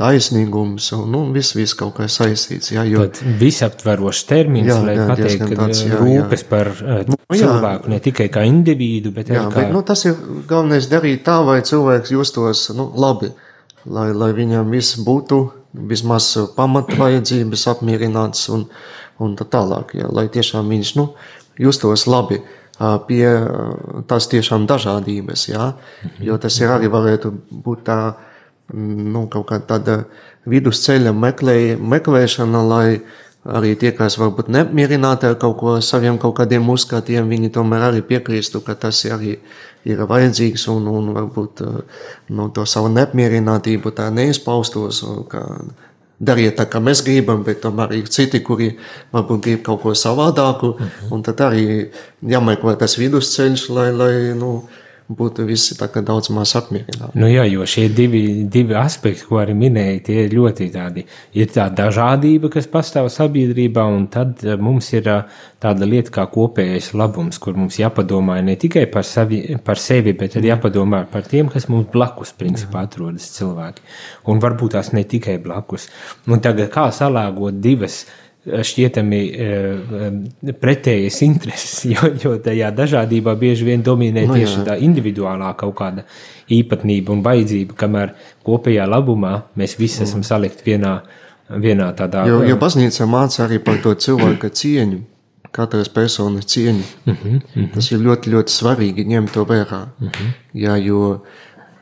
taisnīgums 0.02 0.88
un 0.96 1.04
nu, 1.12 1.22
viss, 1.34 1.54
viss 1.56 1.76
kaut 1.78 1.94
kā 1.98 2.08
saistīts. 2.10 2.72
Jā, 2.74 2.84
jo... 2.88 3.06
Tad 3.06 3.38
visaptverošs 3.40 4.24
termins, 4.28 4.70
jā, 4.72 4.78
lai 4.82 4.96
jā, 4.98 5.06
pateikt, 5.10 5.44
ka 5.46 5.58
tāds, 5.60 5.82
jā, 5.86 5.98
rūpes 6.00 6.42
jā. 6.44 6.48
par 6.50 6.70
uh, 6.74 7.02
nu, 7.08 7.18
cilvēku, 7.30 7.86
jā. 7.86 7.92
ne 7.94 8.00
tikai 8.06 8.28
kā 8.34 8.44
individu, 8.48 9.12
bet 9.14 9.30
jā, 9.30 9.44
arī 9.44 9.54
kā... 9.54 9.60
Bet, 9.60 9.74
nu, 9.76 9.82
tas 9.86 10.02
ir 10.08 10.18
galvenais 10.50 10.88
darīt 10.90 11.22
tā, 11.26 11.38
lai 11.46 11.60
cilvēks 11.66 12.14
justos 12.14 12.64
nu, 12.76 12.88
labi, 12.98 13.30
lai, 13.86 14.08
lai 14.16 14.32
viņam 14.36 14.72
viss 14.74 14.98
būtu 15.02 15.42
vismaz 15.92 16.32
pamata 16.56 16.98
vajadzības 16.98 17.68
apmierināts 17.72 18.48
un, 18.52 18.66
un 19.22 19.38
tā 19.38 19.46
tālāk, 19.54 19.94
jā, 20.02 20.10
lai 20.12 20.26
tiešām 20.32 20.68
viņš 20.72 20.96
nu, 20.98 21.12
justos 21.62 22.08
labi 22.10 22.42
pie 23.06 23.24
tās 24.10 24.26
tiešām 24.32 24.66
dažādības, 24.66 25.46
jā, 25.52 25.70
jo 26.24 26.36
tas 26.42 26.56
ir 26.58 26.72
arī 26.74 26.90
varētu 26.90 27.30
būt 27.62 27.84
tā, 27.86 27.98
nu, 28.72 29.26
kaut 29.32 29.48
kā 29.50 29.58
tāda 29.66 30.04
vidusceļa 30.48 31.12
meklē, 31.14 31.58
meklēšana, 31.78 32.62
lai 32.68 32.86
arī 33.42 33.74
tie, 33.78 33.90
kas 33.96 34.18
varbūt 34.20 34.50
nemierināti 34.54 35.26
ar 35.26 35.38
kaut 35.42 35.56
ko 35.58 35.76
saviem 35.82 36.18
kaut 36.22 36.36
kādiem 36.38 36.68
uzskatiem, 36.70 37.28
viņi 37.30 37.50
tomēr 37.54 37.88
arī 37.88 38.02
piekrīstu, 38.06 38.62
ka 38.62 38.76
tas 38.78 39.02
arī 39.10 39.38
ir 39.88 40.02
vajadzīgs 40.06 40.68
un, 40.70 40.86
un 40.86 41.14
varbūt 41.16 41.64
nu, 42.30 42.50
to 42.54 42.66
savu 42.70 42.92
neapmierinātību 42.94 43.94
tā 43.96 44.10
neizpaustos, 44.14 45.02
ka 45.30 45.42
dariet 46.22 46.54
tā, 46.58 46.68
kā 46.70 46.78
mēs 46.82 47.02
gribam, 47.02 47.42
bet 47.46 47.64
tomēr 47.64 47.96
ir 47.98 48.10
citi, 48.14 48.40
kuri 48.46 48.70
varbūt 49.14 49.42
grib 49.42 49.64
kaut 49.66 49.82
ko 49.82 49.94
savādāku, 49.98 50.74
uh 50.74 50.80
-huh. 50.80 51.10
un 51.10 51.22
tad 51.22 51.40
arī 51.40 51.90
jāmeklē 52.22 52.76
tas 52.78 52.98
vidusceļš, 52.98 53.68
lai, 53.70 53.90
lai 53.92 54.14
nu, 54.38 54.62
būtu 55.18 55.44
visi 55.48 55.76
daudz 55.78 56.30
maz 56.34 56.54
apmierināti. 56.58 57.18
Nu 57.18 57.28
jā, 57.30 57.44
jo 57.50 57.66
šie 57.68 57.88
divi, 57.92 58.44
divi 58.44 58.76
aspekti, 58.78 59.26
ko 59.28 59.40
arī 59.42 59.54
minēja, 59.58 60.00
tie 60.08 60.16
ir 60.26 60.36
ļoti 60.36 60.68
tādi. 60.74 61.04
Ir 61.38 61.50
tā 61.52 61.68
dažādība, 61.70 62.50
kas 62.52 62.68
pastāv 62.70 63.10
sabiedrībā, 63.12 63.84
un 63.84 64.06
tad 64.12 64.42
eh, 64.44 64.56
mums 64.56 64.92
ir 64.92 65.08
eh, 65.10 65.44
tāda 65.62 65.88
lieta 65.88 66.14
kā 66.14 66.26
kopējais 66.32 66.92
labums, 66.98 67.38
kur 67.42 67.58
mums 67.58 67.78
jāpadomā 67.80 68.40
ne 68.44 68.56
tikai 68.60 68.86
par, 68.92 69.06
savi, 69.06 69.42
par 69.64 69.80
sevi, 69.80 70.16
bet 70.18 70.38
arī 70.40 70.52
jāpadomā 70.52 71.04
par 71.12 71.28
tiem, 71.28 71.52
kas 71.52 71.68
mums 71.72 71.90
blakus, 71.92 72.34
principā, 72.38 72.86
atrodas 72.88 73.30
cilvēki. 73.36 73.86
Un 74.32 74.42
varbūt 74.42 74.76
tās 74.78 74.92
ne 74.96 75.04
tikai 75.08 75.38
blakus. 75.42 75.88
Un 76.26 76.42
tagad 76.42 76.72
kā 76.72 76.88
salāgot 76.94 77.60
divas 77.62 78.04
šķietami 78.42 79.20
eh, 79.30 80.54
pretējas 80.58 81.20
intereses, 81.22 81.84
jo, 81.92 82.10
jo 82.22 82.34
tajā 82.42 82.72
dažādībā 82.74 83.36
bieži 83.38 83.68
vien 83.68 83.84
dominē 83.86 84.26
nu 84.26 84.38
tieši 84.38 84.58
jā. 84.58 84.64
tā 84.66 84.78
individuālā 84.82 85.52
kaut 85.58 85.76
kāda 85.78 86.06
īpatnība 86.52 87.14
un 87.14 87.22
vajadzība, 87.22 87.76
kamēr 87.78 88.16
kopējā 88.46 88.88
labumā 88.90 89.36
mēs 89.58 89.76
visi 89.78 90.02
esam 90.06 90.24
salikt 90.26 90.64
vienā, 90.66 90.98
vienā 91.62 91.92
tādā. 91.98 92.26
Jo, 92.28 92.42
jo 92.46 92.58
baznīca 92.58 93.06
māca 93.06 93.46
arī 93.46 93.60
par 93.62 93.78
to 93.84 93.94
cilvēka 93.94 94.50
cieņu, 94.50 95.00
katras 95.54 95.92
personas 95.92 96.48
cieņu. 96.50 96.82
Uh 97.06 97.14
-huh, 97.14 97.36
uh 97.36 97.40
-huh. 97.54 97.70
Tas 97.74 97.92
ir 97.92 97.98
ļoti, 98.00 98.32
ļoti 98.34 98.50
svarīgi 98.58 99.06
ņemt 99.06 99.32
to 99.32 99.44
vērā. 99.44 99.86
Uh 100.00 100.08
-huh. 100.10 100.32
Jā, 100.54 100.76
jo 100.76 101.22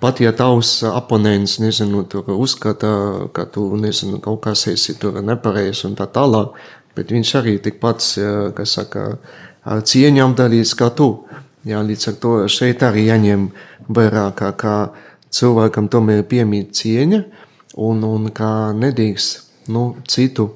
Pat 0.00 0.20
ja 0.20 0.32
tavs 0.32 0.78
oponents, 0.88 1.58
nezinu, 1.60 2.06
uzskata, 2.32 2.90
ka 3.36 3.44
tu, 3.52 3.66
nezinu, 3.76 4.20
kaut 4.24 4.40
kas 4.46 4.64
esi 4.72 4.96
nepareizs 4.96 5.84
un 5.84 5.96
tā 5.98 6.06
tālāk, 6.08 6.56
bet 6.96 7.12
viņš 7.12 7.34
arī 7.36 7.58
tikpat, 7.60 8.06
kas 8.56 8.76
saka, 8.78 9.18
ar 9.64 9.82
cieņām 9.84 10.34
darīs 10.38 10.72
kā 10.74 10.88
tu. 10.96 11.26
Jā, 11.68 11.82
līdz 11.84 12.08
ar 12.08 12.16
to 12.16 12.32
šeit 12.48 12.80
arī 12.80 13.04
jāņem 13.10 13.50
vērā, 13.92 14.30
kā, 14.32 14.54
kā 14.56 14.76
cilvēkam 15.28 15.90
tomēr 15.92 16.24
piemīt 16.24 16.72
cieņa 16.78 17.20
un, 17.76 18.00
un 18.00 18.30
kā 18.32 18.72
nedrīkst, 18.72 19.68
nu, 19.68 19.98
citu 20.08 20.48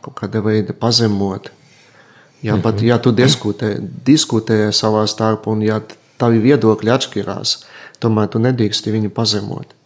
kaut 0.00 0.18
kāda 0.20 0.44
veida 0.44 0.76
pazemot. 0.76 1.48
Jā, 2.44 2.56
pat 2.60 2.76
mhm. 2.76 2.86
ja 2.88 3.00
tu 3.00 3.12
diskutē, 3.12 3.74
diskutē 3.80 4.68
savā 4.72 5.06
starpā 5.08 5.52
un 5.52 5.64
ja 5.64 5.80
tavi 6.20 6.40
viedokļi 6.44 6.92
atšķirās, 6.92 7.56
tomēr 8.00 8.30
tu 8.32 8.42
nedrīksti 8.42 8.94
viņu 8.94 9.12
pazemot. 9.16 9.76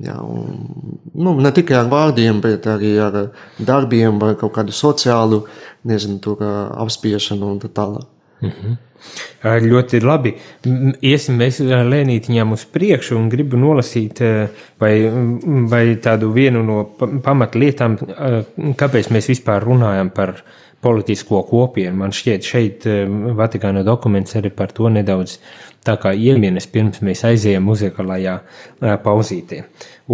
Jā, 0.00 0.14
un, 0.24 0.96
nu, 1.12 1.34
ne 1.44 1.50
tikai 1.52 1.76
ar 1.82 1.90
vārdiem, 1.92 2.40
bet 2.40 2.64
arī 2.70 2.94
ar 3.04 3.18
darbiem 3.60 4.16
vai 4.22 4.32
kaut 4.40 4.54
kādu 4.56 4.72
sociālu, 4.72 5.42
nezinu, 5.88 6.16
tur 6.24 6.40
apspiešanu 6.40 7.50
un 7.52 7.60
tā 7.60 7.68
tālāk. 7.68 8.08
Mm 8.40 8.50
-hmm. 8.50 8.80
Ļoti 9.42 10.00
labi. 10.04 10.32
Iesim 11.02 11.38
mēs 11.40 11.58
lēnītiņām 11.60 12.52
uz 12.52 12.64
priekšu 12.64 13.16
un 13.18 13.28
gribu 13.28 13.58
nolasīt 13.58 14.20
vai, 14.78 14.92
vai 15.72 15.96
tādu 16.02 16.30
vienu 16.32 16.62
no 16.62 16.84
pamatlietām, 17.24 17.96
kāpēc 18.78 19.10
mēs 19.10 19.28
vispār 19.28 19.66
runājam 19.66 20.10
par 20.14 20.44
politisko 20.82 21.44
kopienu. 21.48 21.94
Man 22.02 22.14
šķiet, 22.14 22.46
šeit 22.46 22.86
Vatikāna 23.38 23.84
dokuments 23.86 24.34
arī 24.38 24.50
par 24.54 24.74
to 24.74 24.90
nedaudz 24.92 25.38
tā 25.86 25.96
kā 25.98 26.12
iemienas 26.14 26.68
pirms 26.70 27.00
mēs 27.02 27.24
aizējām 27.26 27.64
muzikālajā 27.66 28.36
pauzītē. 29.02 29.62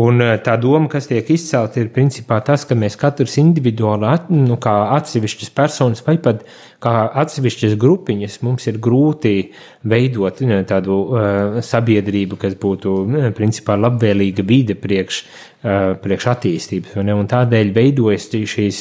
Un 0.01 0.23
tā 0.45 0.57
doma, 0.61 0.89
kas 0.93 1.09
tiek 1.11 1.29
izcelta, 1.33 1.83
ir 1.83 1.93
principā 1.95 2.41
tas, 2.45 2.65
ka 2.69 2.77
mēs 2.79 2.97
katrs 3.01 3.39
individuāli, 3.41 4.15
nu, 4.33 4.57
kā 4.61 4.75
atsevišķas 4.97 5.53
personas 5.57 6.05
vai 6.07 6.17
pat 6.23 6.45
kā 6.83 6.95
atsevišķas 7.23 7.75
grupiņas, 7.81 8.39
mums 8.47 8.69
ir 8.71 8.79
grūti 8.83 9.35
veidot 9.89 10.43
ne, 10.47 10.61
tādu 10.69 10.99
uh, 11.03 11.59
sabiedrību, 11.65 12.39
kas 12.39 12.55
būtu 12.61 12.95
ne, 13.11 13.31
principā 13.35 13.75
labvēlīga 13.79 14.45
vide 14.47 14.77
priekš, 14.79 15.21
uh, 15.25 15.99
priekš 16.03 16.29
attīstības. 16.35 16.95
Ne, 17.03 17.17
un 17.19 17.27
tādēļ 17.31 17.75
veidojas 17.75 18.29
šīs, 18.31 18.81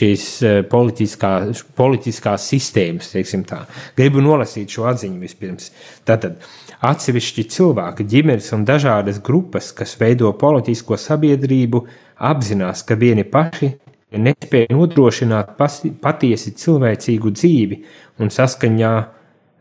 šīs 0.00 0.28
politiskā, 0.68 1.32
politiskās 1.78 2.50
sistēmas. 2.52 3.14
Gribu 3.96 4.24
nolasīt 4.24 4.76
šo 4.76 4.88
atziņu 4.92 5.24
vispirms. 5.24 5.72
Tātad 6.08 6.42
atsevišķi 6.84 7.48
cilvēki, 7.56 8.06
ģimenes 8.12 8.52
un 8.54 8.68
dažādas 8.68 9.22
grupas, 9.24 9.72
kas 9.72 9.96
veido 10.00 10.30
politisko 10.36 11.00
sabiedrību, 11.00 11.86
apzinās, 12.28 12.84
ka 12.84 12.98
vieni 12.98 13.24
paši 13.24 13.72
nespēja 14.16 14.72
nodrošināt 14.72 15.56
patiesi 16.02 16.54
cilvēcīgu 16.56 17.32
dzīvi 17.34 17.78
un, 18.22 18.32
saskaņā, 18.32 18.92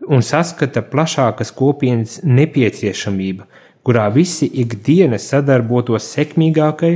un 0.07 0.23
saskata 0.23 0.83
plašākas 0.87 1.51
kopienas 1.55 2.21
nepieciešamību, 2.23 3.47
kurā 3.87 4.07
visi 4.13 4.47
ikdienas 4.63 5.27
sadarbotos 5.31 6.07
sekmīgākai 6.15 6.95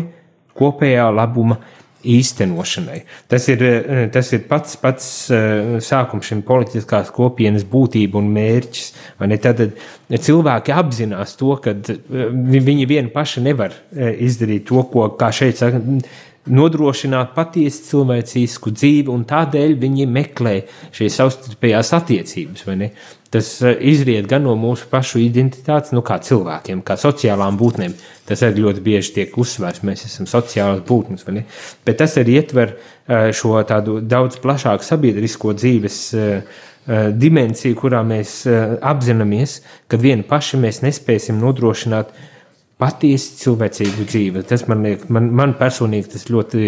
kopējā 0.58 1.08
labuma 1.16 1.60
īstenošanai. 2.02 3.02
Tas 3.30 3.48
ir, 3.50 3.64
eh, 3.64 4.08
tas 4.12 4.32
ir 4.34 4.46
pats, 4.50 4.76
pats 4.82 5.06
eh, 5.32 5.78
sākums 5.80 6.26
šim 6.26 6.42
politiskās 6.42 7.12
kopienas 7.14 7.64
būtība 7.64 8.18
un 8.18 8.32
mērķis. 8.34 8.88
Tad 9.42 9.62
cilvēki 10.10 10.74
apzinās 10.74 11.36
to, 11.38 11.56
ka 11.62 11.76
eh, 11.76 12.02
viņi 12.58 12.88
vieni 12.90 13.14
paši 13.14 13.46
nevar 13.46 13.76
izdarīt 13.94 14.66
to, 14.70 14.84
ko, 14.90 15.10
kā 15.20 15.32
šeit 15.36 15.62
saka, 15.62 15.82
nodrošināt 16.50 17.36
patiesu 17.36 17.84
cilvēcisku 17.90 18.74
dzīvi, 18.74 19.10
un 19.14 19.26
tādēļ 19.30 19.76
viņi 19.82 20.08
meklē 20.10 20.56
šīs 20.96 21.18
savstarpējās 21.20 21.92
attiecības. 21.98 22.66
Tas 23.32 23.52
eh, 23.64 23.78
izriet 23.94 24.28
gan 24.28 24.44
no 24.44 24.58
mūsu 24.60 24.90
pašu 24.92 25.22
identitātes, 25.24 25.94
nu, 25.96 26.04
kā 26.04 26.18
cilvēkiem, 26.24 26.82
kā 26.84 26.98
sociālām 27.00 27.60
būtnēm. 27.60 27.94
Tas 28.28 28.44
arī 28.44 28.66
ļoti 28.66 28.84
bieži 28.84 29.14
tiek 29.20 29.38
uzsvērts. 29.40 29.86
Mēs 29.88 30.04
esam 30.10 30.28
sociālās 30.28 30.82
būtnes, 30.88 31.24
bet 31.86 32.02
tas 32.02 32.18
arī 32.20 32.42
ietver 32.42 32.74
eh, 32.74 33.30
šo 33.36 33.62
tādu 33.68 34.02
daudz 34.02 34.42
plašāku 34.44 34.88
sabiedrisko 34.88 35.56
dzīves 35.56 36.02
eh, 36.18 36.60
dimensiju, 36.92 37.76
kurā 37.78 38.00
mēs 38.02 38.40
apzināmies, 38.50 39.60
ka 39.86 40.00
vieni 40.02 40.26
paši 40.26 40.58
mēs 40.58 40.80
nespēsim 40.82 41.38
nodrošināt 41.38 42.10
patiesi 42.82 43.38
cilvēcīgu 43.44 44.06
dzīvi. 44.10 44.44
Tas 44.50 44.66
man, 44.70 44.82
liek, 44.86 45.06
man, 45.14 45.30
man 45.38 45.54
personīgi 45.60 46.16
tas 46.16 46.26
ļoti 46.32 46.64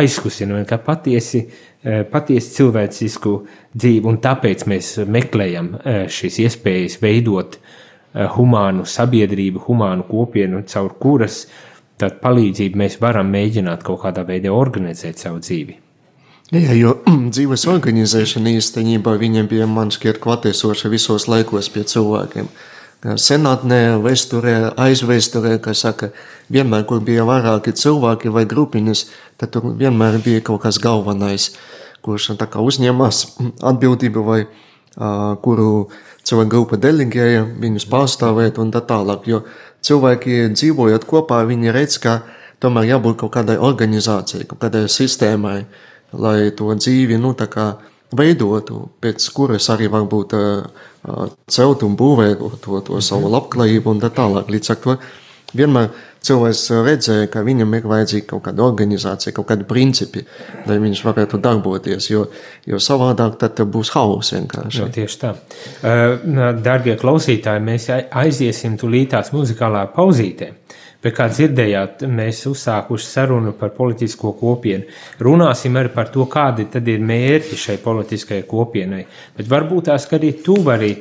aizkusina, 0.00 0.60
ka 0.68 0.80
patiesi, 0.84 1.46
eh, 1.82 2.02
patiesi 2.10 2.54
cilvēcisku 2.58 3.34
dzīvi, 3.74 4.04
un 4.10 4.20
tāpēc 4.20 4.66
mēs 4.70 4.92
meklējam 5.08 5.74
eh, 5.80 6.02
šīs 6.12 6.40
iespējas 6.44 7.00
veidot 7.02 7.56
eh, 7.56 8.26
humānu 8.36 8.84
sabiedrību, 8.84 9.64
humānu 9.68 10.08
kopienu, 10.10 10.64
caur 10.68 10.96
kuras 11.00 11.46
palīdzību 12.00 12.80
mēs 12.80 12.96
varam 13.00 13.28
mēģināt 13.32 13.84
kaut 13.84 14.00
kādā 14.04 14.24
veidā 14.28 14.52
organizēt 14.56 15.20
savu 15.20 15.40
dzīvi. 15.44 15.76
Jā, 16.50 16.74
jo 16.74 16.96
dzīves 17.34 17.66
organizēšana 17.70 18.56
īstenībā 18.58 19.14
viņiem 19.20 19.48
bija 19.48 19.68
man 19.70 19.92
šķiet 19.94 20.20
klātesoša 20.20 20.90
visos 20.92 21.28
laikos 21.30 21.70
pie 21.72 21.84
cilvēkiem. 21.86 22.48
Senatnē, 23.00 23.80
vēsturē, 24.04 24.74
aizvēsturē, 24.80 25.56
kas 25.64 25.84
saka, 25.86 26.10
vienmēr, 26.52 26.84
kur 26.88 27.00
bija 27.04 27.24
vairāki 27.28 27.72
cilvēki 27.76 28.32
vai 28.32 28.44
grupiņas, 28.48 29.04
tad 29.40 29.54
tur 29.54 29.72
vienmēr 29.78 30.20
bija 30.24 30.42
kaut 30.44 30.62
kas 30.66 30.80
galvenais, 30.82 31.54
kurš 32.04 32.34
tā 32.40 32.48
kā 32.50 32.60
uzņemas 32.60 33.22
atbildību 33.72 34.24
vai 34.26 34.40
uh, 34.44 35.36
kuru 35.40 35.88
cilvēku 36.24 36.50
grupa 36.52 36.80
delegēja, 36.80 37.46
viņus 37.60 37.88
pārstāvēt 37.90 38.60
un 38.60 38.72
tā 38.74 38.84
tālāk, 38.84 39.28
jo 39.30 39.44
cilvēki 39.80 40.50
dzīvojot 40.52 41.06
kopā, 41.08 41.40
viņi 41.48 41.72
redz, 41.72 41.96
ka 42.02 42.20
tomēr 42.60 42.92
jābūt 42.92 43.22
kaut 43.22 43.32
kādai 43.38 43.56
organizācijai, 43.56 44.44
kaut 44.48 44.60
kādai 44.66 44.84
sistēmai, 44.92 45.62
lai 46.12 46.50
to 46.56 46.68
dzīvi, 46.76 47.16
nu, 47.16 47.32
tā 47.38 47.48
kā 47.48 47.72
veidotu, 48.16 48.90
pēc 49.00 49.24
kuras 49.32 49.70
arī 49.72 49.88
varbūt 49.88 50.34
celt 51.50 51.82
un 51.86 51.96
būvēt 51.96 52.44
to, 52.64 52.80
to 52.86 53.00
savu 53.04 53.30
labklājību 53.32 53.94
un 53.94 54.02
tā 54.02 54.12
tālāk. 54.14 54.50
Līdz 54.52 54.72
ar 54.74 54.80
to 54.84 54.96
vienmēr 55.56 55.88
cilvēks 56.20 56.62
redzēja, 56.84 57.30
ka 57.32 57.42
viņam 57.46 57.72
ir 57.78 57.88
vajadzīga 57.88 58.26
kaut 58.34 58.44
kāda 58.48 58.64
organizācija, 58.66 59.32
kaut 59.36 59.48
kādi 59.48 59.66
principi, 59.68 60.22
lai 60.68 60.76
viņš 60.82 61.02
varētu 61.06 61.40
darboties, 61.42 62.10
jo, 62.12 62.26
jo 62.68 62.80
savādāk 62.82 63.38
tad 63.40 63.62
būs 63.64 63.94
hauss 63.96 64.34
vienkārši. 64.36 64.84
No, 64.84 64.90
tieši 64.94 65.20
tā. 65.22 65.34
Dargie 66.60 66.96
klausītāji, 67.00 67.64
mēs 67.64 67.88
aiziesim 67.96 68.76
tūlītās 68.80 69.32
muzikālā 69.36 69.86
pauzītē. 69.96 70.52
Bet, 71.00 71.14
kā 71.16 71.30
dzirdējāt, 71.32 72.02
mēs 72.12 72.42
uzsākuši 72.50 73.06
sarunu 73.08 73.54
par 73.56 73.72
politisko 73.72 74.34
kopienu. 74.36 74.84
Runāsim 75.24 75.78
arī 75.80 75.88
par 75.94 76.10
to, 76.12 76.26
kādi 76.28 76.66
tad 76.72 76.88
ir 76.92 77.00
mērķi 77.00 77.56
šai 77.56 77.78
politiskajai 77.80 78.44
kopienai. 78.48 79.06
Bet 79.38 79.48
varbūt 79.48 79.88
tās, 79.88 80.04
arī 80.12 80.34
tu 80.44 80.58
vari 80.66 80.92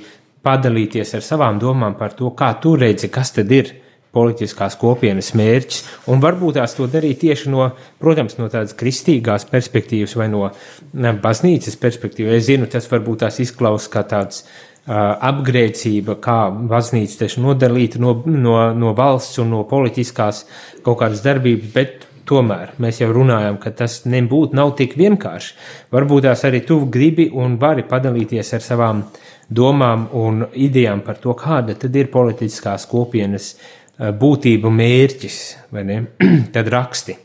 padalīties 0.45 1.17
ar 1.19 1.25
savām 1.25 1.59
domām 1.59 1.97
par 1.99 2.15
to, 2.15 2.31
kā 2.31 2.53
tu 2.63 2.77
redzi, 2.79 3.11
kas 3.11 3.35
tad 3.35 3.51
ir 3.51 3.73
politiskās 4.15 4.77
kopienas 4.79 5.33
mērķis. 5.37 5.83
Un 6.09 6.23
varbūt 6.23 6.57
tās 6.57 6.73
to 6.77 6.87
darīt 6.89 7.19
tieši 7.25 7.51
no, 7.53 7.67
protams, 8.01 8.39
no 8.39 8.47
tādas 8.49 8.73
kristīgās 8.79 9.45
perspektīvas 9.51 10.15
vai 10.17 10.29
no 10.31 10.47
baznīcas 10.95 11.77
perspektīvas. 11.81 12.39
Es 12.39 12.47
zinu, 12.49 12.69
tas 12.71 12.89
varbūt 12.89 13.25
tās 13.25 13.43
izklausās 13.43 13.91
kā 13.93 14.05
tāds 14.07 14.45
apgrēcība, 14.89 16.17
kā 16.23 16.39
baznīca 16.49 17.23
tieši 17.23 17.41
nodalīta 17.43 18.01
no, 18.01 18.15
no, 18.25 18.55
no 18.73 18.93
valsts 18.97 19.37
un 19.43 19.51
no 19.53 19.63
politiskās 19.69 20.45
kaut 20.85 21.01
kādas 21.03 21.21
darbības, 21.25 21.73
bet 21.75 22.07
tomēr 22.29 22.73
mēs 22.81 23.01
jau 23.01 23.09
runājam, 23.13 23.57
ka 23.61 23.73
tas 23.73 24.01
nebūtu 24.09 24.57
nav 24.57 24.73
tik 24.79 24.95
vienkārši. 24.97 25.55
Varbūt 25.93 26.25
tās 26.25 26.45
arī 26.49 26.63
tu 26.65 26.81
gribi 26.89 27.29
un 27.33 27.57
vari 27.61 27.85
padalīties 27.89 28.53
ar 28.57 28.65
savām 28.65 29.03
domām 29.49 30.07
un 30.17 30.45
idejām 30.53 31.01
par 31.05 31.21
to, 31.21 31.33
kāda 31.37 31.77
tad 31.77 31.95
ir 31.97 32.11
politiskās 32.13 32.85
kopienas 32.89 33.55
būtība 33.99 34.71
mērķis, 34.73 35.39
vai 35.73 35.85
ne? 35.85 36.03
tad 36.55 36.69
raksti 36.71 37.17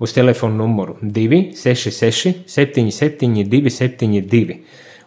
uz 0.00 0.14
telefonu 0.16 0.62
numuru 0.62 0.96
266 1.02 2.46
77 2.48 3.44
272 3.44 4.60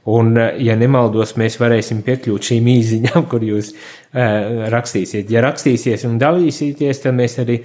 Un, 0.05 0.35
eh, 0.35 0.57
ja 0.67 0.73
nemaldos, 0.75 1.37
mēs 1.39 1.55
varēsim 1.61 2.01
piekļūt 2.03 2.49
šīm 2.49 2.65
īsiņām, 2.73 3.23
kur 3.31 3.43
jūs 3.47 3.69
uh, 3.71 4.65
rakstīsiet. 4.73 5.31
Ja 5.31 5.43
rakstīsiet 5.45 6.03
un 6.09 6.17
dalīsieties, 6.19 6.99
tad 7.05 7.15
mēs 7.15 7.37
arī 7.39 7.61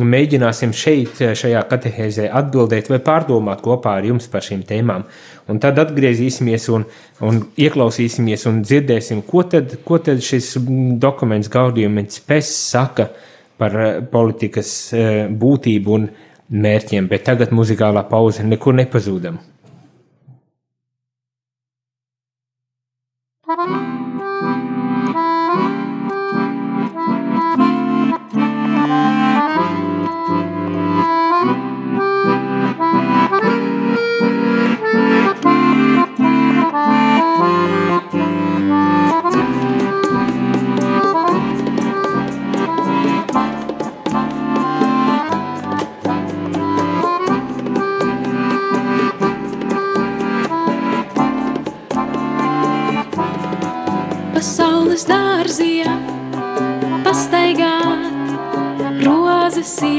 mēģināsim 0.00 0.72
šeit, 0.72 1.20
eh, 1.20 1.34
šajā 1.36 1.60
katehēzē, 1.68 2.30
atbildēt 2.40 2.88
vai 2.88 3.00
pārdomāt 3.04 3.60
kopā 3.64 3.98
ar 4.00 4.08
jums 4.08 4.30
par 4.32 4.46
šīm 4.46 4.64
tēmām. 4.70 5.04
Un 5.52 5.60
tad 5.60 5.82
atgriezīsimies 5.84 6.70
un, 6.72 6.88
un 7.28 7.44
ieklausīsimies 7.60 8.48
un 8.48 8.64
dzirdēsim, 8.64 9.20
ko 9.28 9.44
tad, 9.52 9.76
ko 9.84 10.00
tad 10.00 10.24
šis 10.24 10.54
dokuments 11.02 11.52
gaudījums 11.52 12.22
pēc 12.24 12.56
saka 12.56 13.10
par 13.60 13.76
politikas 14.10 14.72
būtību 15.44 15.98
un 15.98 16.08
mērķiem. 16.48 17.12
Bet 17.12 17.28
tagad 17.28 17.52
muzikālā 17.52 18.08
pauze 18.08 18.46
nekur 18.48 18.80
nepazūdama. 18.80 19.51
Thank 23.54 23.68
you. 23.98 24.01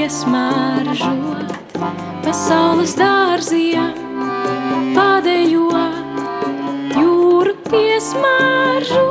Iesmaržot 0.04 1.52
pasaules 2.24 2.94
dārziem, 2.98 3.94
padējot, 4.96 6.20
jūru 6.98 7.56
piesmaržot. 7.70 9.02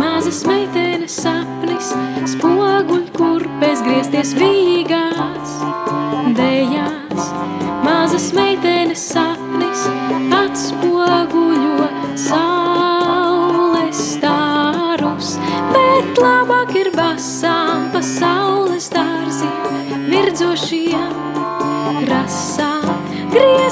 Mazas 0.00 0.44
meitenes 0.48 1.14
sapnis, 1.24 1.92
spoguļ, 2.34 3.02
kur 3.16 3.40
bezgriezties 3.62 4.34
vīgās, 4.38 4.73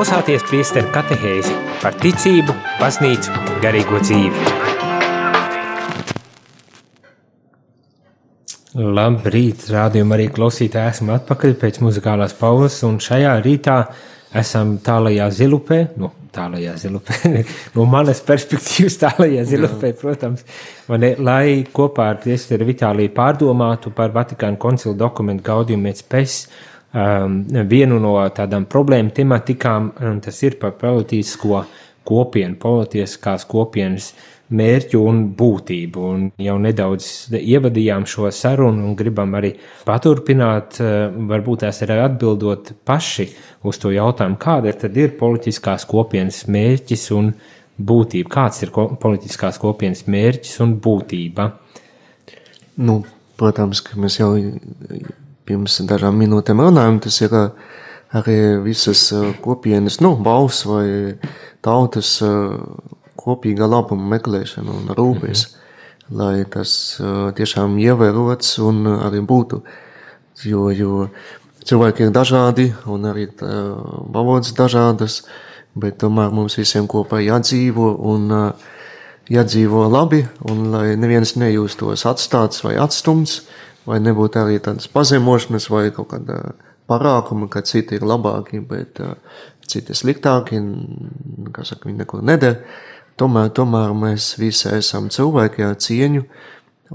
klausāties 0.00 0.40
priesteru 0.48 0.88
katehēzi 0.94 1.50
par 1.82 1.92
ticību, 2.00 2.54
baznīcu, 2.78 3.34
garīgo 3.60 3.98
dzīvi. 4.00 4.44
Labrīt, 8.96 9.66
rādījumā 9.68 10.16
arī 10.16 10.30
klausītāji. 10.32 10.94
Esmu 10.94 11.12
atpakaļ 11.18 11.52
pēc 11.60 11.82
muzikālās 11.84 12.32
pauzes, 12.38 12.78
un 12.88 12.96
šajā 13.04 13.34
rītā 13.44 13.76
esam 14.40 14.78
tālajā 14.80 15.28
zilupē. 15.36 15.82
Nu, 16.00 16.08
tālajā 16.32 16.78
zilupē, 16.80 17.44
no 17.76 17.84
manas 17.84 18.24
perspektīvas, 18.24 18.96
tālajā 19.04 19.44
zilupē, 19.52 19.92
protams, 20.00 20.48
ne, 20.96 21.12
lai 21.20 21.60
kopā 21.76 22.08
ar 22.14 22.24
Priesteru 22.24 22.72
Vitāliju 22.72 23.12
pārdomātu 23.20 23.92
par 23.92 24.16
Vatikānu 24.16 24.64
koncilu 24.64 24.96
dokumentu 24.96 25.44
et 25.92 26.00
Spes. 26.00 26.46
Um, 26.90 27.44
vienu 27.70 28.00
no 28.02 28.16
tādām 28.34 28.64
problēmu 28.66 29.12
tematikām, 29.14 29.92
tas 30.24 30.42
ir 30.42 30.56
par 30.58 30.72
politisko 30.80 31.64
kopienu, 32.08 32.56
politiskās 32.58 33.44
kopienas 33.46 34.08
uh, 34.10 34.40
mērķu 34.56 35.00
un 35.06 35.22
būtību. 35.36 36.06
Un 36.14 36.26
jau 36.40 36.56
nedaudz 36.62 37.30
ievadījām 37.38 38.06
šo 38.10 38.30
sarunu 38.34 38.88
un 38.88 38.96
gribam 38.98 39.34
arī 39.38 39.52
paturpināt, 39.86 40.80
eh, 40.80 41.06
varbūt 41.32 41.64
tās 41.64 41.82
arī 41.86 42.00
atbildot 42.04 42.72
paši 42.84 43.28
uz 43.64 43.78
to 43.78 43.94
jautājumu, 43.94 44.38
kāda 44.38 44.74
tad 44.78 44.96
ir 44.96 45.16
politiskās 45.18 45.86
kopienas 45.86 46.44
mērķis 46.46 47.10
un 47.16 47.32
būtība. 47.80 48.28
Kāds 48.28 48.62
ir 48.62 48.70
ko, 48.70 48.88
politiskās 49.00 49.58
kopienas 49.58 50.04
mērķis 50.06 50.60
un 50.60 50.76
būtība? 50.80 51.52
Nu, 52.78 53.04
protams, 53.36 53.80
ka 53.80 53.96
mēs 53.96 54.18
jau 54.18 54.34
pirms 55.50 55.80
dažām 55.90 56.18
minūtēm 56.22 56.62
runājam, 56.62 57.00
tas 57.02 57.18
ir 57.24 57.34
eh, 57.34 57.70
arī 58.20 58.38
visas 58.62 59.08
eh, 59.16 59.32
kopienas, 59.42 59.98
nu, 60.04 60.14
valsts 60.22 60.66
vai 60.70 60.86
tautas 61.60 62.14
kopīga 63.20 63.66
labuma 63.68 64.14
meklēšana 64.14 64.72
un 64.78 64.94
rūpes, 64.96 65.42
mm 65.44 65.50
-hmm. 65.50 66.16
lai 66.16 66.44
tas 66.48 66.70
uh, 67.00 67.34
tiešām 67.36 67.76
ievērots 67.78 68.58
un 68.64 68.86
arī 68.86 69.20
būtu. 69.20 69.60
Jo, 70.44 70.70
jo 70.70 71.08
cilvēki 71.64 72.06
ir 72.06 72.10
dažādi 72.16 72.72
un 72.86 73.04
arī 73.04 73.28
valodas 74.08 74.54
dažādas, 74.56 75.26
bet 75.74 75.98
tomēr 75.98 76.32
mums 76.32 76.56
visiem 76.56 76.88
kopā 76.88 77.20
jādzīvo 77.20 77.92
un 78.00 78.32
uh, 78.32 78.52
jādzīvo 79.30 79.86
labi, 79.90 80.24
un 80.50 80.70
lai 80.72 80.96
neviens 80.98 81.36
nejūstos 81.38 82.06
atstāts 82.08 82.64
vai 82.66 82.74
atstumts, 82.82 83.44
vai 83.88 84.00
nebūtu 84.02 84.42
arī 84.42 84.60
tādas 84.62 84.90
pazemošanas 84.92 85.70
vai 85.72 85.88
kaut 85.94 86.10
kāda 86.12 86.40
parākuma, 86.90 87.48
ka 87.50 87.62
citi 87.66 87.98
ir 87.98 88.06
labāki, 88.06 88.60
bet 88.66 89.00
uh, 89.04 89.14
citi 89.70 89.94
sliktāki, 89.96 90.60
kā 91.54 91.66
saka, 91.66 91.88
viņi 91.88 92.02
neko 92.02 92.22
nedara. 92.26 92.58
Tomēr, 93.20 93.50
tomēr 93.54 93.92
mēs 93.96 94.32
visi 94.40 94.70
esam 94.72 95.10
cilvēki 95.12 95.66
ar 95.66 95.76
cieņu, 95.82 96.24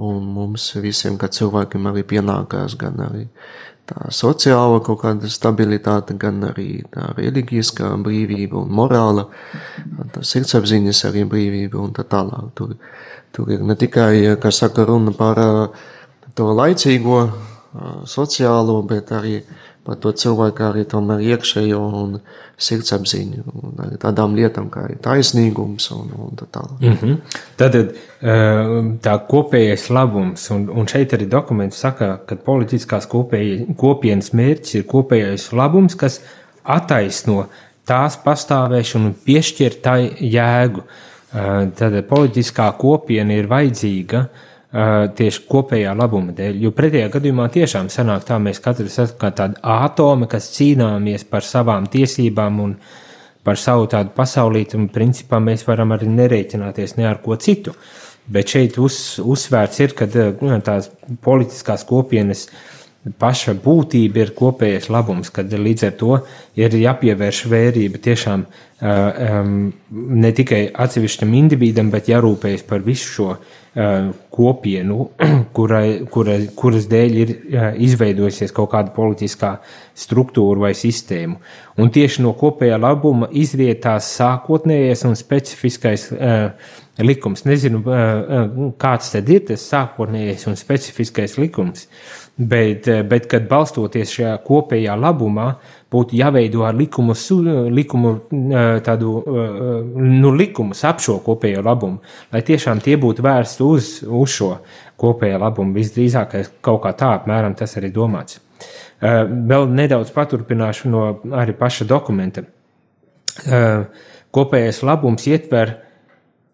un 0.01 0.25
mums 0.35 0.71
visiem, 0.81 1.19
kā 1.21 1.29
cilvēkiem, 1.31 1.87
arī 1.91 2.03
pienākās 2.07 2.75
gan 2.79 2.99
arī 3.05 3.27
tā 3.85 4.09
sociāla 4.09 4.79
kaut 4.83 5.03
kāda 5.03 5.29
stabilitāte, 5.29 6.15
gan 6.17 6.41
arī 6.47 6.79
tā 6.91 7.11
reliģiskā 7.17 7.91
brīvība 8.01 8.63
un 8.63 8.73
morāla, 8.73 9.27
tā 10.13 10.23
sirdsapziņas 10.25 11.03
arī 11.11 11.25
brīvība 11.29 11.79
un 11.83 11.93
tā 11.95 12.07
tālāk. 12.09 12.49
Tur, 12.57 12.73
tur 13.35 13.51
ir 13.53 13.61
ne 13.61 13.77
tikai, 13.77 14.37
kā 14.41 14.51
saka, 14.51 14.87
runa 14.89 15.13
par 15.15 15.41
to 16.35 16.51
laicīgo 16.55 17.19
sociālo, 18.07 18.81
bet 18.87 19.11
arī 19.15 19.39
par 19.85 19.99
to 20.01 20.11
cilvēku 20.17 20.63
arī 20.65 20.83
tomēr 20.89 21.21
iekšējo 21.35 21.81
un 21.99 22.15
sirdsapziņu, 22.65 23.43
un 23.61 23.97
tādām 24.01 24.33
lietām 24.37 24.69
kā 24.73 24.87
taisnīgums 25.03 25.91
un, 25.93 26.13
un 26.25 26.39
tā 26.39 26.47
tālāk. 26.55 26.79
Mm 26.79 26.95
-hmm. 27.01 27.17
Tad 27.57 27.75
eh, 27.75 27.91
tā 29.05 29.17
kopējais 29.29 29.89
labums, 29.89 30.49
un, 30.51 30.69
un 30.69 30.87
šeit 30.87 31.13
arī 31.13 31.27
dokuments 31.29 31.77
saka, 31.77 32.19
ka 32.25 32.35
politiskās 32.35 33.05
kopēja, 33.05 33.75
kopienas 33.77 34.33
mērķis 34.33 34.75
ir 34.75 34.87
kopējais 34.87 35.51
labums, 35.53 35.95
kas 35.95 36.21
attaisno 36.63 37.45
tās 37.85 38.17
pastāvēšanu 38.25 39.05
un 39.05 39.15
piešķir 39.25 39.81
tai 39.81 40.09
jēgu. 40.19 40.81
Eh, 41.33 41.69
tad 41.75 42.01
politiskā 42.09 42.71
kopiena 42.77 43.33
ir 43.33 43.47
vajadzīga 43.47 44.19
uh, 44.19 44.54
tieši 44.75 45.45
kopējā 45.47 45.93
labuma 45.95 46.33
dēļ. 46.35 46.59
Jo 46.65 46.71
pretējā 46.75 47.07
gadījumā 47.13 47.47
tiešām 47.53 47.87
sanāk 47.93 48.25
tā, 48.27 48.39
mēs 48.43 48.59
katrs 48.63 48.97
esam 48.99 49.19
kā 49.21 49.31
tādi 49.35 49.59
atomi, 49.61 50.27
kas 50.27 50.49
cīnāmies 50.57 51.23
par 51.29 51.47
savām 51.47 51.87
tiesībām 51.91 52.59
un 52.63 52.75
par 53.45 53.61
savu 53.61 53.87
tādu 53.91 54.11
pasaulīti, 54.17 54.75
un 54.75 54.89
principā 54.91 55.39
mēs 55.39 55.63
varam 55.67 55.95
arī 55.95 56.09
nerēķināties 56.11 56.97
ne 56.97 57.07
ar 57.07 57.21
ko 57.23 57.37
citu. 57.39 57.75
Bet 58.27 58.49
šeit 58.51 58.79
uz, 58.81 59.19
uzsvērts 59.21 59.83
ir, 59.85 59.93
ka 59.95 60.09
nu, 60.41 60.55
tās 60.65 60.89
politiskās 61.23 61.85
kopienas 61.85 62.47
paša 63.21 63.53
būtība 63.61 64.23
ir 64.23 64.31
kopējais 64.35 64.89
labums, 64.89 65.29
kad 65.29 65.53
līdz 65.53 65.83
ar 65.85 65.99
to 65.99 66.15
ir 66.57 66.73
jāpievērš 66.73 67.43
vērība 67.51 68.01
tiešām 68.01 68.47
um, 68.49 69.59
ne 70.25 70.31
tikai 70.33 70.65
atsevišķam 70.73 71.37
individam, 71.37 71.93
bet 71.93 72.09
jārūpējas 72.09 72.65
par 72.65 72.81
visu 72.83 73.13
šo 73.13 73.35
Uh, 73.35 73.61
kopienu, 74.31 75.09
kurai, 75.55 76.05
kurai, 76.11 76.37
kuras 76.55 76.87
dēļ 76.91 77.17
ir 77.19 77.33
izveidojusies 77.83 78.53
kaut 78.55 78.71
kāda 78.71 78.93
politiskā 78.95 79.57
struktūra 79.95 80.67
vai 80.67 80.71
sistēma. 80.77 81.35
Un 81.83 81.91
tieši 81.91 82.23
no 82.23 82.31
kopējā 82.39 82.79
labuma 82.79 83.27
izriet 83.35 83.81
tās 83.83 84.07
sākotnējais 84.15 85.03
un 85.09 85.17
specifiskais 85.19 86.07
uh, 86.15 86.71
likums. 87.03 87.43
Nezinu, 87.47 87.81
uh, 87.83 88.71
kāds 88.79 89.11
tad 89.11 89.31
ir 89.31 89.43
tas 89.51 89.67
sākotnējais 89.73 90.47
un 90.47 90.55
specifiskais 90.59 91.35
likums, 91.41 91.89
bet, 92.39 92.87
bet 93.11 93.27
kad 93.31 93.49
balstoties 93.51 94.15
šajā 94.15 94.37
kopējā 94.47 94.95
labumā, 94.99 95.55
būtu 95.95 96.19
jāveido 96.19 96.65
ar 96.67 96.75
likumu, 96.75 97.15
likumu 97.71 98.13
tādu, 98.85 99.13
nu, 99.95 100.33
likumus 100.35 100.83
ap 100.87 100.99
šo 101.03 101.21
kopējo 101.25 101.63
labumu, 101.65 102.01
lai 102.35 102.43
tiešām 102.45 102.83
tie 102.83 102.97
būtu 103.01 103.23
vērsti 103.25 103.63
uz, 103.65 103.91
uz 104.05 104.35
šo 104.35 104.51
kopējo 105.01 105.39
labumu. 105.45 105.75
Visdrīzāk, 105.79 106.35
kaut 106.65 106.83
kā 106.83 106.91
tā 106.99 107.13
apmēram 107.19 107.55
tas 107.57 107.77
arī 107.79 107.93
domāts. 107.95 108.41
Vēl 109.01 109.67
nedaudz 109.75 110.11
paturpināšu 110.15 110.91
no 110.91 111.07
arī 111.35 111.55
paša 111.57 111.87
dokumenta. 111.89 112.45
Kopējais 114.35 114.81
labums 114.83 115.27
ietver 115.31 115.75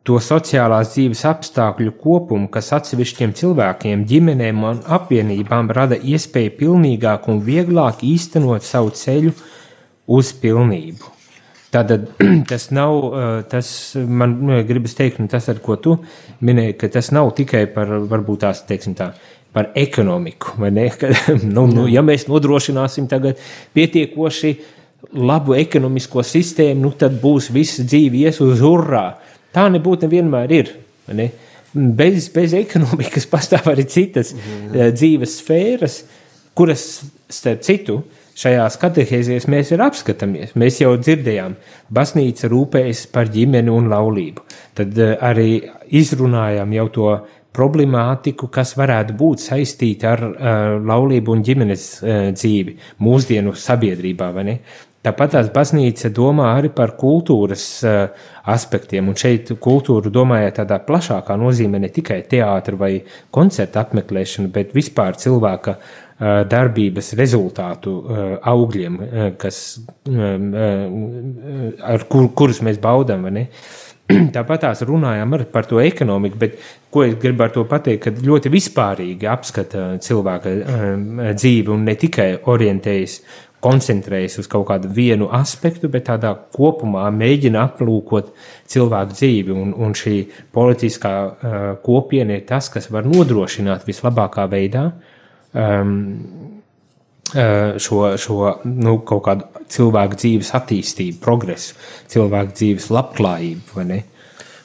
to 0.07 0.17
sociālās 0.23 0.95
dzīves 0.95 1.23
apstākļu 1.29 1.93
kopumu, 2.01 2.49
kas 2.53 2.71
atsevišķiem 2.77 3.35
cilvēkiem, 3.37 4.05
ģimenēm 4.09 4.63
un 4.65 4.83
apvienībām 4.97 5.69
rada 5.75 5.97
iespēju 5.97 6.55
pilnīgāk 6.57 7.27
un 7.29 7.41
vieglāk 7.45 8.01
īstenot 8.07 8.65
savu 8.65 8.93
ceļu 8.97 9.33
uz 10.11 10.31
pilnību. 10.41 11.17
Tātad 11.71 12.09
tas 12.51 12.67
nav, 12.75 12.97
tas 13.51 13.69
man 13.95 14.35
nu, 14.47 14.57
gribas 14.67 14.97
teikt, 14.97 15.21
un 15.23 15.29
tas, 15.31 15.47
ar 15.51 15.61
ko 15.63 15.77
tu 15.79 15.95
minēji, 16.43 16.79
ka 16.81 16.91
tas 16.97 17.13
nav 17.15 17.31
tikai 17.37 17.67
par, 17.71 17.93
varbūt 18.11 18.43
tās, 18.43 18.65
teiksim 18.67 18.97
tā, 18.97 19.13
par 19.53 19.71
ekonomiku, 19.77 20.57
vai 20.59 20.73
ne? 20.75 20.89
Ka, 20.99 21.13
nu, 21.43 21.67
nu, 21.69 21.87
ja 21.91 22.03
mēs 22.05 22.27
nodrošināsim 22.31 23.07
tagad 23.11 23.39
pietiekoši 23.77 24.55
labu 25.17 25.55
ekonomisko 25.59 26.23
sistēmu, 26.25 26.81
nu, 26.87 26.93
tad 26.97 27.17
būs 27.21 27.49
visa 27.53 27.85
dzīve 27.85 28.25
ies 28.25 28.41
uz 28.43 28.63
urā. 28.65 29.11
Tā 29.55 29.67
nebūtu 29.71 30.07
nevienmēr 30.07 30.55
ir. 30.55 30.73
Ne? 31.11 31.29
Bez, 31.71 32.29
bez 32.33 32.55
ekonomikas 32.57 33.27
pastāv 33.33 33.71
arī 33.71 33.87
citas 33.89 34.33
mm. 34.35 34.91
dzīves 34.95 35.37
sfēras, 35.41 36.01
kuras, 36.57 36.87
starp 37.31 37.63
citu, 37.65 38.01
šajās 38.41 38.77
katehēzēs 38.81 39.47
mēs 39.51 39.73
ir 39.73 39.83
apskatāmies. 39.83 40.55
Mēs 40.59 40.79
jau 40.81 40.93
dzirdējām, 40.99 41.55
baznīca 41.93 42.49
rūpējas 42.51 43.05
par 43.13 43.31
ģimeni 43.31 43.71
un 43.73 43.91
laulību. 43.91 44.45
Tad 44.77 44.97
uh, 44.99 45.13
arī 45.27 45.61
izrunājām 46.01 46.75
jau 46.77 46.87
to 46.95 47.13
problemātiku, 47.51 48.47
kas 48.51 48.73
varētu 48.79 49.15
būt 49.19 49.43
saistīta 49.43 50.13
ar 50.15 50.23
uh, 50.27 50.35
laulību 50.87 51.35
un 51.35 51.43
ģimenes 51.47 51.87
uh, 51.99 52.21
dzīvi 52.35 52.77
mūsdienu 53.03 53.55
sabiedrībā. 53.59 54.31
Tāpat 55.01 55.31
tās 55.33 55.47
baznīca 55.49 56.11
domā 56.13 56.51
arī 56.59 56.69
par 56.77 56.91
kultūras 56.93 57.63
uh, 57.89 58.27
aspektiem, 58.53 59.07
un 59.09 59.17
šeit 59.17 59.49
kultūru 59.57 60.11
domājot 60.13 60.59
tādā 60.59 60.77
plašākā 60.85 61.37
nozīmē 61.41 61.81
ne 61.81 61.89
tikai 61.89 62.19
teātra 62.29 62.77
vai 62.77 62.91
koncerta 63.33 63.81
apmeklēšana, 63.81 64.51
bet 64.53 64.75
vispār 64.77 65.17
cilvēka 65.17 65.75
uh, 65.77 66.43
darbības 66.45 67.15
rezultātu 67.17 67.95
uh, 67.97 68.21
augļiem, 68.53 69.01
kas, 69.41 69.63
um, 70.05 70.51
ar 71.81 72.05
kur, 72.05 72.29
kurus 72.37 72.61
mēs 72.61 72.77
baudām. 72.81 73.25
Tāpat 74.35 74.67
tās 74.67 74.85
runājām 74.85 75.33
par 75.49 75.65
to 75.65 75.81
ekonomiku, 75.81 76.37
bet 76.37 76.61
ko 76.93 77.07
es 77.07 77.17
gribu 77.17 77.47
ar 77.47 77.53
to 77.55 77.65
pateikt, 77.65 78.05
ka 78.05 78.29
ļoti 78.29 78.53
vispārīgi 78.53 79.29
apskata 79.33 79.95
cilvēka 80.03 80.59
dzīvi 81.33 81.73
un 81.73 81.87
ne 81.89 81.95
tikai 81.97 82.35
orientējas 82.51 83.21
koncentrējas 83.61 84.39
uz 84.41 84.49
kaut 84.51 84.67
kādu 84.71 84.89
vienu 84.93 85.29
aspektu, 85.33 85.89
bet 85.91 86.07
tādā 86.09 86.33
kopumā 86.55 87.05
mēģina 87.13 87.65
aplūkot 87.69 88.31
cilvēku 88.71 89.17
dzīvi. 89.17 89.55
Un, 89.55 89.73
un 89.77 89.95
šī 89.97 90.17
politiskā 90.55 91.13
uh, 91.21 91.57
kopiena 91.85 92.39
ir 92.39 92.45
tas, 92.49 92.71
kas 92.73 92.89
var 92.93 93.07
nodrošināt 93.09 93.85
vislabākā 93.87 94.47
veidā 94.51 94.87
um, 95.53 95.97
uh, 97.35 97.77
šo, 97.77 98.03
šo 98.21 98.55
nu, 98.65 98.97
kaut 99.07 99.25
kādu 99.27 99.65
cilvēku 99.71 100.17
dzīves 100.23 100.55
attīstību, 100.57 101.19
progresu, 101.23 101.77
cilvēku 102.11 102.57
dzīves 102.57 102.89
labklājību, 102.93 103.77
vai 103.77 103.87
ne? 103.93 104.01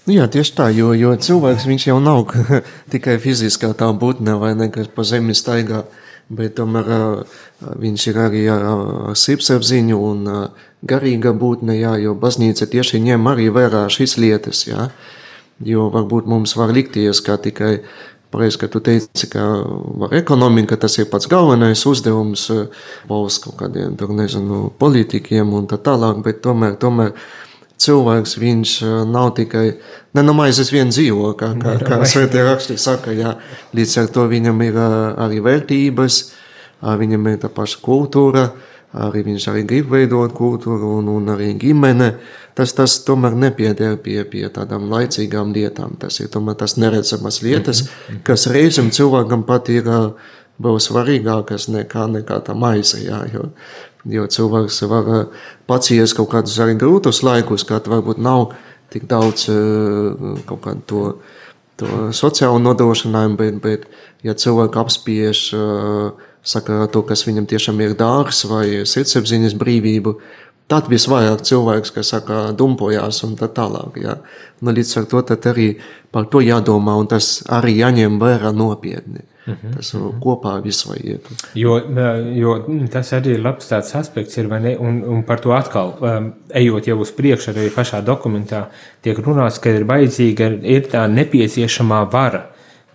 Nu 0.06 0.14
jā, 0.14 0.28
tieši 0.30 0.52
tā, 0.54 0.68
jo, 0.70 0.92
jo 0.94 1.12
cilvēks 1.18 1.88
jau 1.88 1.98
nav 1.98 2.28
tikai 2.94 3.16
fiziskā 3.22 3.72
tā 3.74 3.90
būtne 3.90 4.36
vai 4.38 4.52
ne, 4.54 4.70
kas 4.70 4.86
pa 4.94 5.02
zemi 5.06 5.34
staigā, 5.34 5.82
bet 6.28 6.56
tomēr 6.58 6.88
viņš 7.82 8.06
ir 8.10 8.18
arī 8.18 8.42
ar, 8.50 8.64
sirdsapziņu 9.18 10.00
un 10.08 10.26
garīga 10.86 11.32
būtne, 11.36 11.76
jā, 11.78 11.94
jo 12.02 12.16
baznīca 12.18 12.68
tieši 12.72 13.02
ņem 13.04 13.30
arī 13.30 13.48
vērā 13.54 13.86
šīs 13.92 14.16
lietas, 14.22 14.66
jā, 14.66 14.90
jo 15.64 15.88
varbūt 15.94 16.28
mums 16.30 16.56
var 16.58 16.74
likties, 16.74 17.22
kā 17.24 17.38
tikai 17.42 17.78
Pareizi, 18.26 18.58
ka 18.58 18.66
tu 18.66 18.80
teici, 18.82 19.28
ka 19.30 19.42
ekonomika, 20.18 20.74
tas 20.76 20.98
ir 20.98 21.06
pats 21.06 21.28
galvenais 21.30 21.84
uzdevums 21.86 22.48
valsts 23.06 23.44
kaut 23.44 23.54
kādiem, 23.60 23.94
tur 23.96 24.10
nezinu, 24.18 24.64
politikiem 24.82 25.52
un 25.54 25.68
tā 25.70 25.78
tālāk, 25.78 26.18
bet 26.24 26.42
tomēr, 26.42 26.74
tomēr 26.82 27.14
cilvēks 27.78 28.36
viņš 28.40 28.70
nav 29.10 29.34
tikai, 29.36 29.66
ne 30.16 30.22
no 30.24 30.32
maizes 30.36 30.70
vien 30.72 30.88
dzīvo, 30.88 31.34
kā, 31.38 31.52
kā, 31.60 31.76
kā 31.84 31.98
svētie 32.08 32.44
raksti 32.46 32.78
saka, 32.80 33.12
jā, 33.12 33.34
līdz 33.76 33.98
ar 34.02 34.08
to 34.14 34.24
viņam 34.30 34.62
ir 34.64 34.78
arī 34.80 35.42
vērtības, 35.44 36.20
viņam 36.82 37.28
ir 37.32 37.38
tā 37.42 37.50
paša 37.52 37.82
kultūra, 37.84 38.46
arī 38.96 39.22
viņš 39.26 39.48
arī 39.52 39.64
grib 39.68 39.90
veidot 39.92 40.32
kultūru 40.32 40.94
un, 41.00 41.08
un 41.12 41.28
arī 41.34 41.50
ģimene, 41.60 42.14
tas, 42.56 42.72
tas 42.72 42.94
tomēr 43.04 43.34
nepieder 43.36 43.98
pie, 44.00 44.22
pie 44.24 44.46
tādām 44.48 44.86
laicīgām 44.88 45.52
lietām. 45.52 45.98
Tas 46.00 46.16
ir 46.22 46.30
tomēr 46.32 46.56
tas 46.62 46.78
neredzamas 46.80 47.42
lietas, 47.44 47.82
Mhm. 47.84 48.22
kas 48.24 48.46
reizēm 48.48 48.88
cilvēkam 48.90 49.44
pat 49.44 49.68
ir 49.68 49.84
vēl 49.84 50.78
svarīgākas 50.80 51.68
nekā, 51.68 52.06
nekā 52.08 52.40
tā 52.46 52.54
maize, 52.56 53.02
jā, 53.04 53.20
jo, 53.34 53.50
jo 54.10 54.26
cilvēks 54.30 54.82
var 54.90 55.10
paciest 55.70 56.16
kaut 56.18 56.30
kādus 56.34 56.58
arī 56.62 56.76
grūtus 56.78 57.22
laikus, 57.26 57.66
kad 57.68 57.88
varbūt 57.90 58.20
nav 58.22 58.52
tik 58.92 59.08
daudz 59.10 59.48
kaut 60.46 60.62
kādu 60.64 60.86
to, 60.86 61.02
to 61.82 62.06
sociālo 62.16 62.60
nodrošinājumu, 62.62 63.36
bet, 63.40 63.60
bet 63.64 64.26
ja 64.26 64.36
cilvēku 64.38 64.82
apspiež 64.84 65.42
saka 66.46 66.86
to, 66.92 67.02
kas 67.02 67.26
viņam 67.26 67.48
tiešām 67.50 67.82
ir 67.82 67.96
dārgs 67.98 68.44
vai 68.46 68.66
sirdsapziņas 68.86 69.56
brīvību, 69.58 70.14
tad 70.70 70.90
visvairāk 70.90 71.42
cilvēks, 71.46 71.92
kas 71.94 72.12
saka, 72.14 72.40
dumpojās 72.58 73.22
un 73.26 73.34
tā 73.38 73.48
tālāk. 73.54 73.98
Jā. 74.02 74.18
Nu, 74.62 74.74
līdz 74.74 74.96
ar 75.02 75.08
to 75.10 75.22
arī 75.50 75.68
par 76.14 76.28
to 76.30 76.42
jādomā 76.42 76.96
un 76.98 77.10
tas 77.10 77.40
arī 77.50 77.78
jāņem 77.80 78.20
vērā 78.22 78.54
nopietni. 78.54 79.26
Mhm. 79.46 79.76
Tas 79.76 79.92
kopā 80.22 80.56
viss 80.64 80.86
vai 80.88 80.96
iet. 81.12 81.28
Jo, 81.54 81.76
jo 82.34 82.54
tas 82.90 83.12
arī 83.14 83.36
ir 83.36 83.44
labs 83.44 83.68
tāds 83.70 83.92
aspekts, 83.94 84.38
ir, 84.40 84.48
ne, 84.50 84.74
un, 84.82 84.98
un 85.06 85.22
par 85.26 85.38
to 85.44 85.54
atkal, 85.54 85.94
um, 86.00 86.32
ejot 86.50 86.88
jau 86.90 86.98
uz 87.04 87.12
priekšu, 87.14 87.52
arī 87.54 87.68
pašā 87.74 88.02
dokumentā 88.02 88.64
tiek 89.06 89.20
runāts, 89.22 89.60
ka 89.62 89.70
ir 89.70 89.86
vajadzīga 89.86 90.50
ir 90.66 90.90
tā 90.90 91.04
nepieciešamā 91.12 92.02
vara, 92.10 92.42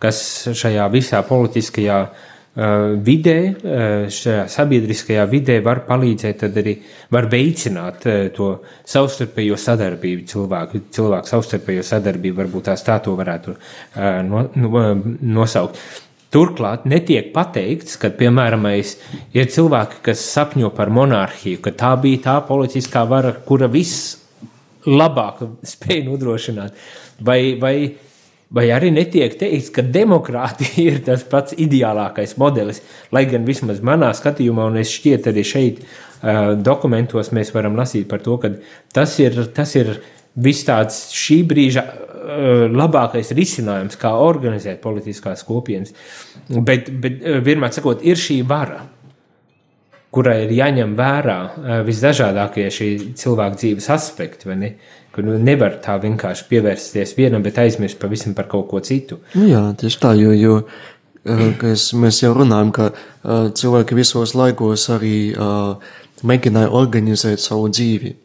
kas 0.04 0.20
šajā 0.58 0.90
visā 0.92 1.24
politiskajā 1.24 2.02
uh, 2.04 3.00
vidē, 3.00 3.38
uh, 3.48 4.12
šajā 4.12 4.44
sabiedriskajā 4.52 5.24
vidē 5.32 5.62
var 5.64 5.86
palīdzēt, 5.88 6.44
tad 6.44 6.60
arī 6.60 6.76
var 7.16 7.32
veicināt 7.32 8.12
uh, 8.12 8.28
to 8.36 8.58
savstarpējo 8.84 9.56
sadarbību 9.56 10.28
cilvēku, 10.36 10.86
cilvēku 11.00 11.32
savstarpējo 11.32 11.90
sadarbību, 11.96 12.42
varbūt 12.44 12.74
tās 12.74 12.84
tā 12.84 13.00
to 13.00 13.16
varētu 13.16 13.56
no, 14.28 14.50
no, 14.52 14.88
nosaukt. 15.40 15.80
Turklāt 16.32 16.86
netiek 16.88 17.34
pateikts, 17.36 17.98
ka, 18.00 18.08
piemēram, 18.16 18.64
ir 19.36 19.50
cilvēki, 19.52 19.98
kas 20.06 20.22
sapņo 20.32 20.70
par 20.78 20.88
monarhiju, 20.94 21.60
ka 21.66 21.74
tā 21.76 21.90
bija 22.00 22.22
tā 22.24 22.36
politiskā 22.48 23.04
vara, 23.10 23.34
kura 23.48 23.68
vislabāk 23.72 25.42
spēja 25.68 26.06
nodrošināt. 26.06 26.78
Vai, 27.28 27.58
vai, 27.60 27.74
vai 28.48 28.64
arī 28.72 28.94
netiek 28.96 29.36
teikts, 29.42 29.74
ka 29.76 29.84
demokrātija 29.84 30.86
ir 30.94 31.02
tas 31.10 31.28
pats 31.28 31.58
ideālākais 31.60 32.38
modelis, 32.40 32.80
lai 33.12 33.26
gan 33.28 33.44
vismaz 33.48 33.84
manā 33.84 34.14
skatījumā, 34.16 34.70
un 34.72 34.80
es 34.80 34.96
šķiet 34.96 35.28
arī 35.34 35.44
šeit 35.48 35.84
uh, 35.84 36.56
dokumentos 36.56 37.34
mēs 37.36 37.52
varam 37.52 37.76
lasīt 37.76 38.08
par 38.08 38.24
to, 38.24 38.40
ka 38.40 38.54
tas 38.96 39.20
ir, 39.20 39.36
tas 39.52 39.76
ir 39.76 39.98
viss 40.40 40.64
tāds 40.64 41.10
šī 41.12 41.42
brīža 41.44 41.86
labākais 42.72 43.32
risinājums, 43.38 43.98
kā 44.00 44.14
organizēt 44.22 44.82
politiskās 44.84 45.44
kopienas. 45.48 45.94
Bet, 46.50 46.92
bet 47.02 47.22
vienmēr 47.46 47.74
sakot, 47.74 48.04
ir 48.06 48.20
šī 48.20 48.42
vara, 48.48 48.84
kurai 50.12 50.42
ir 50.46 50.56
jāņem 50.58 50.96
vērā 50.98 51.38
visdažādākie 51.88 52.68
šī 52.74 52.90
cilvēka 53.20 53.60
dzīves 53.62 53.90
aspekti. 53.96 54.52
Ne? 54.60 54.74
Kur 55.12 55.26
nu 55.28 55.36
nevar 55.42 55.78
tā 55.84 55.98
vienkārši 56.00 56.48
pievērsties 56.48 57.16
vienam, 57.18 57.44
bet 57.44 57.60
aizmirst 57.60 58.00
pavisam 58.00 58.36
par 58.36 58.48
kaut 58.52 58.70
ko 58.72 58.80
citu. 58.84 59.20
Nu 59.36 59.48
jā, 59.50 59.64
tieši 59.80 60.00
tā, 60.00 60.14
jo, 60.20 60.32
jo 60.36 60.58
es, 61.68 61.90
mēs 61.98 62.22
jau 62.24 62.32
runājam, 62.38 62.72
ka 62.76 62.92
cilvēki 63.58 63.98
visos 63.98 64.36
laikos 64.38 64.88
arī 64.96 65.34
mēģināja 66.28 66.72
organizēt 66.78 67.44
savu 67.44 67.70
dzīvi, 67.74 68.16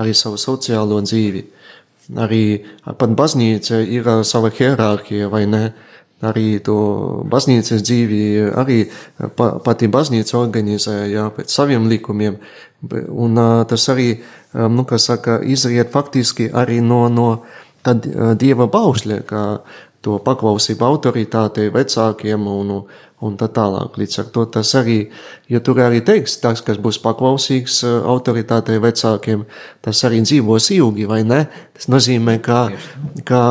arī 0.00 0.14
savu 0.16 0.40
sociālo 0.40 1.00
dzīvi. 1.04 1.44
Arī 2.12 2.44
pat 2.84 3.12
baznīca 3.16 3.80
ir 3.80 4.08
sava 4.28 4.50
hierarhija, 4.52 5.30
vai 5.32 5.46
ne? 5.48 5.64
Arī 6.24 6.58
to 6.64 6.76
baznīcas 7.28 7.82
dzīvi, 7.84 8.20
arī 8.56 8.84
pati 9.36 9.88
baznīca 9.92 10.38
organizē 10.38 10.94
jā, 11.10 11.26
pēc 11.36 11.52
saviem 11.52 11.88
likumiem. 11.90 12.38
Un 13.08 13.40
tas 13.68 13.88
arī, 13.92 14.22
nu, 14.54 14.84
kā 14.88 15.00
saka, 15.00 15.40
izriet 15.42 15.92
faktiski 15.92 16.48
arī 16.52 16.80
no, 16.84 17.08
no 17.12 17.28
tad 17.84 18.06
dieva 18.40 18.68
baušļa, 18.72 19.20
kā 19.28 19.44
to 20.04 20.18
paklausību 20.24 20.84
autoritātei, 20.86 21.70
vecākiem 21.72 22.46
un, 22.50 22.72
un 23.24 23.36
tā 23.40 23.48
tālāk. 23.56 23.96
Līdz 24.00 24.20
ar 24.20 24.30
to 24.34 24.44
tas 24.56 24.74
arī, 24.78 24.98
jo 25.50 25.60
tur 25.64 25.80
arī 25.84 26.02
teiks, 26.04 26.36
tas, 26.42 26.62
kas 26.64 26.80
būs 26.82 27.00
paklausīgs 27.04 27.80
autoritātei, 27.84 28.78
vecākiem, 28.84 29.46
tas 29.84 30.04
arī 30.06 30.22
dzīvos 30.26 30.70
ilgi, 30.76 31.08
vai 31.10 31.22
ne? 31.26 31.44
Tas 31.76 31.88
nozīmē, 31.92 32.38
ka, 32.44 32.66
ka 33.28 33.42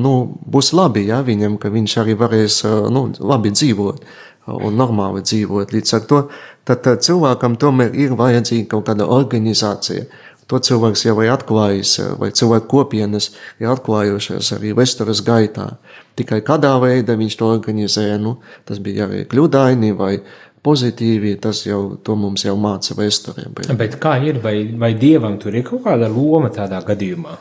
nu, 0.00 0.14
būs 0.56 0.72
labi, 0.76 1.06
ja, 1.10 1.22
viņam, 1.26 1.58
ka 1.62 1.72
viņš 1.74 1.98
arī 2.04 2.16
varēs 2.20 2.62
nu, 2.94 3.08
labi 3.20 3.52
dzīvot 3.54 4.06
un 4.52 4.76
normāli 4.76 5.22
dzīvot. 5.24 5.72
Līdz 5.72 5.94
ar 5.96 6.04
to 6.08 6.20
tad 6.68 6.88
cilvēkam 7.04 7.56
tomēr 7.60 7.96
ir 7.96 8.16
vajadzīga 8.18 8.70
kaut 8.74 8.88
kāda 8.88 9.08
organizācija. 9.08 10.04
To 10.50 10.60
cilvēks 10.60 11.06
jau 11.06 11.14
ir 11.24 11.32
atklājis, 11.32 11.96
vai 12.20 12.28
cilvēku 12.36 12.68
kopienas 12.68 13.30
ir 13.62 13.70
atklājušās 13.72 14.52
arī 14.58 14.74
vēstures 14.76 15.22
gaitā. 15.24 15.70
Tikai 16.18 16.42
kādā 16.44 16.74
veidā 16.82 17.16
viņš 17.18 17.38
to 17.40 17.48
organizēja, 17.48 18.18
nu, 18.20 18.36
tas 18.68 18.82
bija 18.82 19.08
arī 19.08 19.24
kļūdaini 19.30 19.94
vai 19.96 20.18
pozitīvi, 20.64 21.36
tas 21.40 21.64
jau 21.66 21.96
to 22.04 22.16
mums 22.16 22.44
jau 22.46 22.54
māca 22.60 22.96
vēsturē. 22.96 23.48
Bet, 23.56 23.72
bet 23.80 23.98
kā 24.00 24.16
ir, 24.24 24.40
vai, 24.44 24.56
vai 24.80 24.94
dievam 24.98 25.36
tur 25.40 25.56
ir 25.56 25.66
kaut 25.66 25.84
kāda 25.86 26.08
loma 26.12 26.52
tādā 26.54 26.80
gadījumā, 26.84 27.36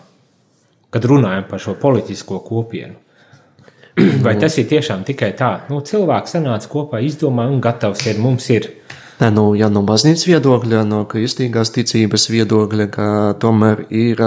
kad 0.94 1.08
runājam 1.10 1.48
par 1.50 1.64
šo 1.64 1.78
politisko 1.80 2.42
kopienu? 2.48 3.00
Vai 4.26 4.34
tas 4.42 4.56
ir 4.58 4.66
tiešām 4.72 5.04
tikai 5.06 5.36
tā, 5.38 5.52
nu, 5.70 5.84
cilvēks 5.86 6.34
sanāca 6.34 6.70
kopā, 6.72 7.04
izdomāja 7.06 7.54
un 7.54 7.60
gatavs 7.62 8.08
ir, 8.10 8.18
mums 8.22 8.48
ir. 8.50 8.72
Nu, 9.32 9.54
ja 9.56 9.70
no 9.70 9.84
baznīcas 9.88 10.26
viedokļa, 10.28 10.84
no 10.88 11.04
kristīgās 11.08 11.72
ticības 11.76 12.28
viedokļa, 12.34 12.88
ka 12.92 13.08
tomēr 13.40 13.86
ir 13.94 14.20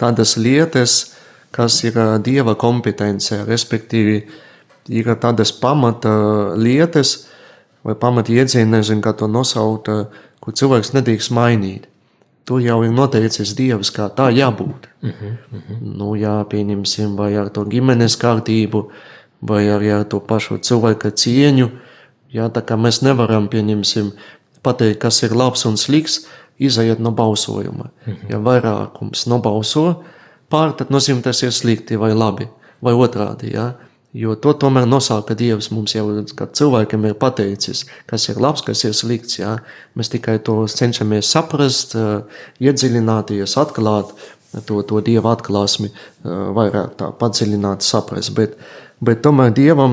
tādas 0.00 0.36
lietas, 0.36 1.14
kas 1.54 1.78
ir 1.84 1.96
dieva 2.24 2.54
kompetence, 2.58 3.44
respektīvi 3.48 4.18
ir 4.88 5.14
tādas 5.22 5.52
pamata 5.52 6.12
lietas 6.56 7.28
vai 7.84 7.94
pamata 7.94 8.32
iedzieni, 8.32 8.70
nezinu, 8.76 9.00
kā 9.04 9.14
to 9.16 9.28
nosaukt, 9.30 9.88
kur 10.42 10.56
cilvēks 10.56 10.92
nedrīkst 10.96 11.32
mainīt. 11.32 11.86
Tur 12.48 12.62
jau 12.64 12.78
ir 12.84 12.92
noteicis 12.92 13.52
dievs, 13.56 13.90
kā 13.92 14.08
tā 14.08 14.30
jābūt. 14.32 14.88
Uh 15.02 15.10
-huh, 15.10 15.32
uh 15.52 15.58
-huh. 15.58 15.80
Nu, 15.80 16.16
jā, 16.16 16.44
pieņemsim, 16.44 17.16
vai 17.16 17.36
ar 17.36 17.48
to 17.50 17.64
ģimenes 17.64 18.16
kārtību, 18.16 18.88
vai 19.40 19.64
arī 19.68 20.00
ar 20.00 20.04
to 20.04 20.20
pašu 20.20 20.58
cilvēka 20.58 21.10
cieņu, 21.10 21.70
Jā, 22.32 22.48
tā 22.52 22.60
kā 22.66 22.76
mēs 22.76 23.00
nevaram, 23.02 23.48
pieņemsim, 23.48 24.12
pateikt, 24.62 25.00
kas 25.00 25.22
ir 25.24 25.36
labs 25.36 25.64
un 25.68 25.78
slikts, 25.80 26.26
izaiet 26.58 26.98
no 26.98 27.10
balsojuma. 27.10 27.90
-hmm. 28.06 28.30
Ja 28.30 28.38
vairākums 28.38 29.26
nobalso 29.26 30.02
pār, 30.50 30.72
tad 30.72 30.90
nozīmē, 30.90 31.22
tas 31.22 31.42
ir 31.42 31.52
slikti 31.52 31.96
vai 31.96 32.14
labi, 32.14 32.48
vai 32.82 32.92
otrādi. 32.92 33.54
Ja? 33.54 33.72
Jo 34.12 34.34
to 34.34 34.52
tomēr 34.52 34.86
nosaka 34.86 35.34
Dievs 35.34 35.70
mums 35.70 35.94
jau, 35.94 36.24
kad 36.34 36.52
cilvēkiem 36.56 37.04
ir 37.06 37.14
pateicis, 37.14 37.84
kas 38.06 38.28
ir 38.28 38.40
labs, 38.40 38.62
kas 38.62 38.84
ir 38.84 38.92
slikts. 38.92 39.38
Ja? 39.38 39.58
Mēs 39.96 40.08
tikai 40.08 40.38
to 40.38 40.66
cenšamies 40.66 41.30
saprast, 41.30 41.94
iedziļināties, 42.60 43.56
atklāt 43.56 44.14
to, 44.66 44.82
to 44.82 45.00
Dieva 45.00 45.36
atklāsmi, 45.36 45.90
vairāk 46.24 46.96
tā 46.96 47.12
padziļināt, 47.20 47.84
saprast. 47.84 48.34
Bet, 48.34 48.56
Bet 48.98 49.20
tomēr 49.22 49.52
dievam 49.54 49.92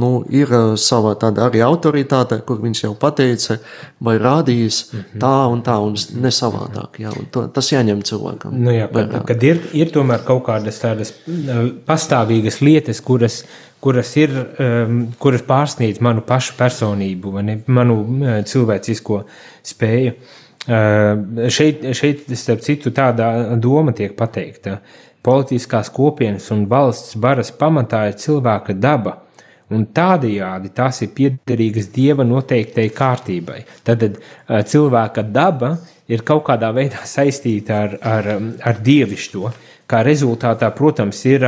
nu, 0.00 0.10
ir 0.32 0.48
uh, 0.48 0.70
sava 0.80 1.12
tāda 1.20 1.44
arī 1.50 1.60
autoritāte, 1.64 2.38
kur 2.48 2.62
viņš 2.62 2.80
jau 2.86 2.94
pateica, 2.96 3.58
vai 4.00 4.14
rādījis 4.16 4.78
mm 4.86 5.00
-hmm. 5.00 5.20
tā 5.20 5.32
un 5.52 5.60
tā, 5.62 5.76
un 5.84 6.22
ne 6.22 6.32
savādāk. 6.32 6.96
Jā, 7.04 7.12
un 7.12 7.28
to, 7.30 7.46
tas 7.52 7.68
jāņem 7.72 8.00
cilvēkam. 8.02 8.56
Nu 8.56 8.72
jā, 8.72 8.88
kad, 8.92 9.12
kad 9.26 9.42
ir, 9.42 9.60
ir 9.72 9.92
tomēr 9.92 10.24
kaut 10.24 10.46
kādas 10.48 10.80
tādas 10.80 11.12
uh, 11.12 11.68
pastāvīgas 11.86 12.62
lietas, 12.62 13.00
kuras, 13.00 13.44
kuras, 13.80 14.16
ir, 14.16 14.32
um, 14.58 15.12
kuras 15.18 15.42
pārsniedz 15.42 16.00
manu 16.00 16.24
pašu 16.24 16.56
personību, 16.56 17.40
ne, 17.42 17.60
manu 17.66 18.00
uh, 18.00 18.42
cilvēcisko 18.44 19.24
spēju. 19.62 20.12
Uh, 20.66 21.48
šeit, 21.48 21.84
šeit, 21.92 22.24
starp 22.34 22.60
citu, 22.60 22.90
tāda 22.90 23.56
doma 23.60 23.92
tiek 23.92 24.16
pateikta. 24.16 24.72
Uh, 24.72 25.06
Politiskās 25.26 25.90
kopienas 25.90 26.50
un 26.54 26.68
valsts 26.70 27.16
varas 27.18 27.50
pamatā 27.50 28.04
ir 28.10 28.18
cilvēka 28.22 28.76
daba, 28.78 29.16
un 29.74 29.86
tādējādi 29.90 30.70
tās 30.74 31.02
ir 31.02 31.12
piederīgas 31.16 31.90
dieva 31.94 32.24
noteiktai 32.26 32.86
kārtībai. 32.94 33.60
Tad 33.86 34.04
cilvēka 34.46 35.24
daba 35.34 35.74
ir 36.06 36.22
kaut 36.26 36.44
kādā 36.46 36.70
veidā 36.74 37.02
saistīta 37.08 37.80
ar, 37.86 37.96
ar, 38.02 38.28
ar 38.70 38.84
dievišķo. 38.86 39.50
Kā 39.86 40.00
rezultātā, 40.02 40.72
protams, 40.74 41.20
ir 41.30 41.44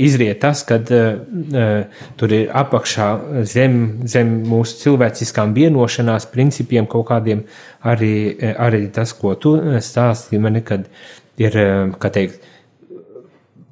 izriet 0.00 0.38
tas, 0.40 0.62
ka 0.64 0.78
uh, 0.80 1.98
tur 2.16 2.32
ir 2.32 2.46
apakšā 2.56 3.08
zem, 3.48 3.74
zem 4.08 4.38
mūsu 4.48 4.78
cilvēciskām 4.80 5.52
vienošanās 5.56 6.24
principiem 6.32 6.88
kaut 6.88 7.10
kādiem 7.10 7.42
arī, 7.84 8.14
arī 8.56 8.86
tas, 8.88 9.12
ko 9.12 9.34
tu 9.36 9.58
stāstīji 9.84 10.40
man, 10.40 10.62
kad 10.64 10.88
ir, 11.36 11.60
kā 12.00 12.12
teikt, 12.14 12.40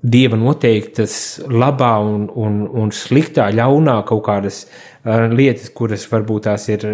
dieva 0.03 0.37
noteiktas 0.38 1.41
labā 1.47 1.95
un, 2.03 2.27
un, 2.35 2.62
un 2.67 2.91
sliktā, 2.95 3.47
ļaunā 3.55 4.01
kaut 4.09 4.25
kādas 4.27 4.65
uh, 4.67 5.29
lietas, 5.31 5.71
kuras 5.75 6.07
varbūt 6.11 6.49
tās 6.49 6.67
ir 6.73 6.87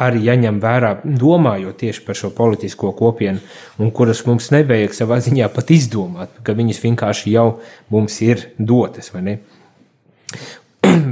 arī 0.00 0.26
jāņem 0.28 0.60
vērā, 0.60 0.90
domājot 1.04 1.78
tieši 1.80 2.04
par 2.04 2.18
šo 2.20 2.32
politisko 2.36 2.92
kopienu, 2.98 3.40
un 3.80 3.92
kuras 3.96 4.20
mums 4.28 4.50
nevajag 4.52 4.96
savā 4.96 5.20
ziņā 5.24 5.48
pat 5.54 5.72
izdomāt, 5.72 6.42
ka 6.44 6.56
viņas 6.56 6.82
vienkārši 6.84 7.32
jau 7.36 7.48
mums 7.92 8.20
ir 8.26 8.50
dotas. 8.58 9.12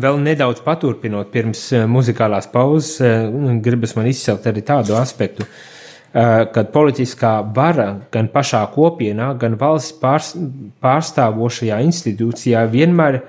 Vēl 0.05 0.21
nedaudz 0.21 0.61
paturpinot, 0.65 1.33
pirms 1.33 1.71
muzikālās 1.89 2.49
pauzes, 2.53 3.01
gribas 3.65 3.97
man 3.97 4.09
izcelt 4.11 4.45
arī 4.49 4.65
tādu 4.69 4.97
aspektu, 5.01 5.49
uh, 5.49 5.49
Eh, 5.49 5.77
kad 6.13 6.71
politiskā 6.73 7.33
vara 7.55 7.91
gan 8.13 8.31
pašā 8.33 8.63
kopienā, 8.73 9.33
gan 9.41 9.59
valsts 9.61 9.99
pārstāvošajā 10.83 11.83
institūcijā 11.85 12.65
vienmēr 12.73 13.21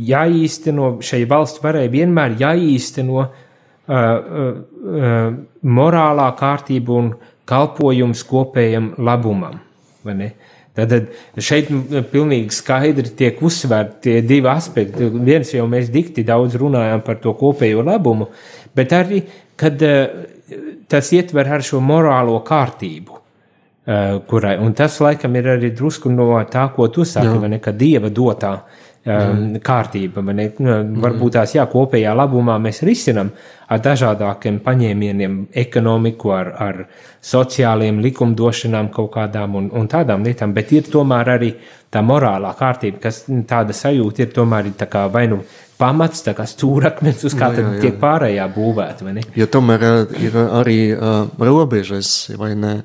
jāīsteno, 0.00 0.96
šai 1.04 1.24
valsts 1.28 1.60
varai 1.62 1.88
vienmēr 1.92 2.38
jāīsteno 2.40 3.18
uh, 3.20 3.28
uh, 3.92 5.20
morālā 5.62 6.30
kārtība 6.38 6.96
un 6.96 7.12
kalpojums 7.48 8.24
kopējam 8.28 8.94
labumam. 9.02 9.60
Tad 10.72 10.94
šeit 11.36 11.68
pilnīgi 12.08 12.54
skaidri 12.56 13.10
tiek 13.16 13.42
uzsvērti 13.44 13.98
tie 14.06 14.20
divi 14.24 14.48
aspekti. 14.48 15.10
Viens 15.20 15.50
jau 15.52 15.66
mēs 15.68 15.90
dikti 15.92 16.24
daudz 16.24 16.56
runājam 16.56 17.02
par 17.04 17.20
to 17.20 17.34
kopējo 17.36 17.84
labumu, 17.84 18.30
bet 18.72 18.96
arī, 18.96 19.20
kad 19.60 19.84
uh, 19.84 20.30
tas 20.92 21.10
ietver 21.16 21.48
ar 21.48 21.64
šo 21.64 21.80
morālo 21.82 22.38
kārtību. 22.46 23.18
Uh, 23.82 24.20
kurai, 24.30 24.54
un 24.62 24.76
tas 24.78 25.00
laikam 25.02 25.34
ir 25.40 25.48
arī 25.56 25.72
drusku 25.74 26.10
no 26.12 26.28
tā, 26.46 26.68
ko 26.70 26.86
tu 26.86 27.02
saki, 27.08 27.48
ne, 27.50 27.58
ka 27.58 27.72
dieva 27.74 28.12
dotā 28.14 28.52
um, 29.06 29.42
kārtība. 29.62 30.22
Ne, 30.32 30.48
nu, 30.62 30.76
varbūt 31.02 31.36
tās 31.38 31.56
jā, 31.56 31.64
kopējā 31.70 32.14
labumā 32.16 32.58
mēs 32.62 32.82
risinām 32.86 33.32
ar 33.72 33.80
dažādākiem 33.82 34.60
paņēmieniem, 34.64 35.36
ekonomiku, 35.64 36.32
ar, 36.36 36.52
ar 36.60 36.80
sociāliem 37.24 38.02
likumdošanām, 38.04 38.92
kaut 38.94 39.12
kādām 39.16 39.56
un, 39.58 39.70
un 39.78 39.88
tādām 39.90 40.26
lietām, 40.26 40.52
bet 40.54 40.72
ir 40.76 40.88
tomēr 40.92 41.34
arī 41.36 41.52
tā 41.92 42.02
morālā 42.04 42.52
kārtība, 42.58 43.00
kas 43.06 43.24
tāda 43.48 43.76
sajūta 43.76 44.26
ir 44.26 44.32
tomēr 44.36 44.72
tā 44.78 44.88
kā 44.92 45.06
vai 45.12 45.26
nu 45.30 45.42
pamats, 45.80 46.22
tā 46.26 46.34
kā 46.36 46.46
stūrakmens, 46.48 47.24
uz 47.26 47.36
kā 47.38 47.50
jā, 47.52 47.62
jā, 47.62 47.76
jā. 47.76 47.84
tiek 47.86 48.00
pārējā 48.02 48.48
būvēta. 48.54 49.14
Jo 49.38 49.48
tomēr 49.50 49.86
ir 50.20 50.36
arī 50.44 50.80
uh, 50.94 51.24
robežas, 51.42 52.32
vai 52.38 52.54
ne? 52.58 52.76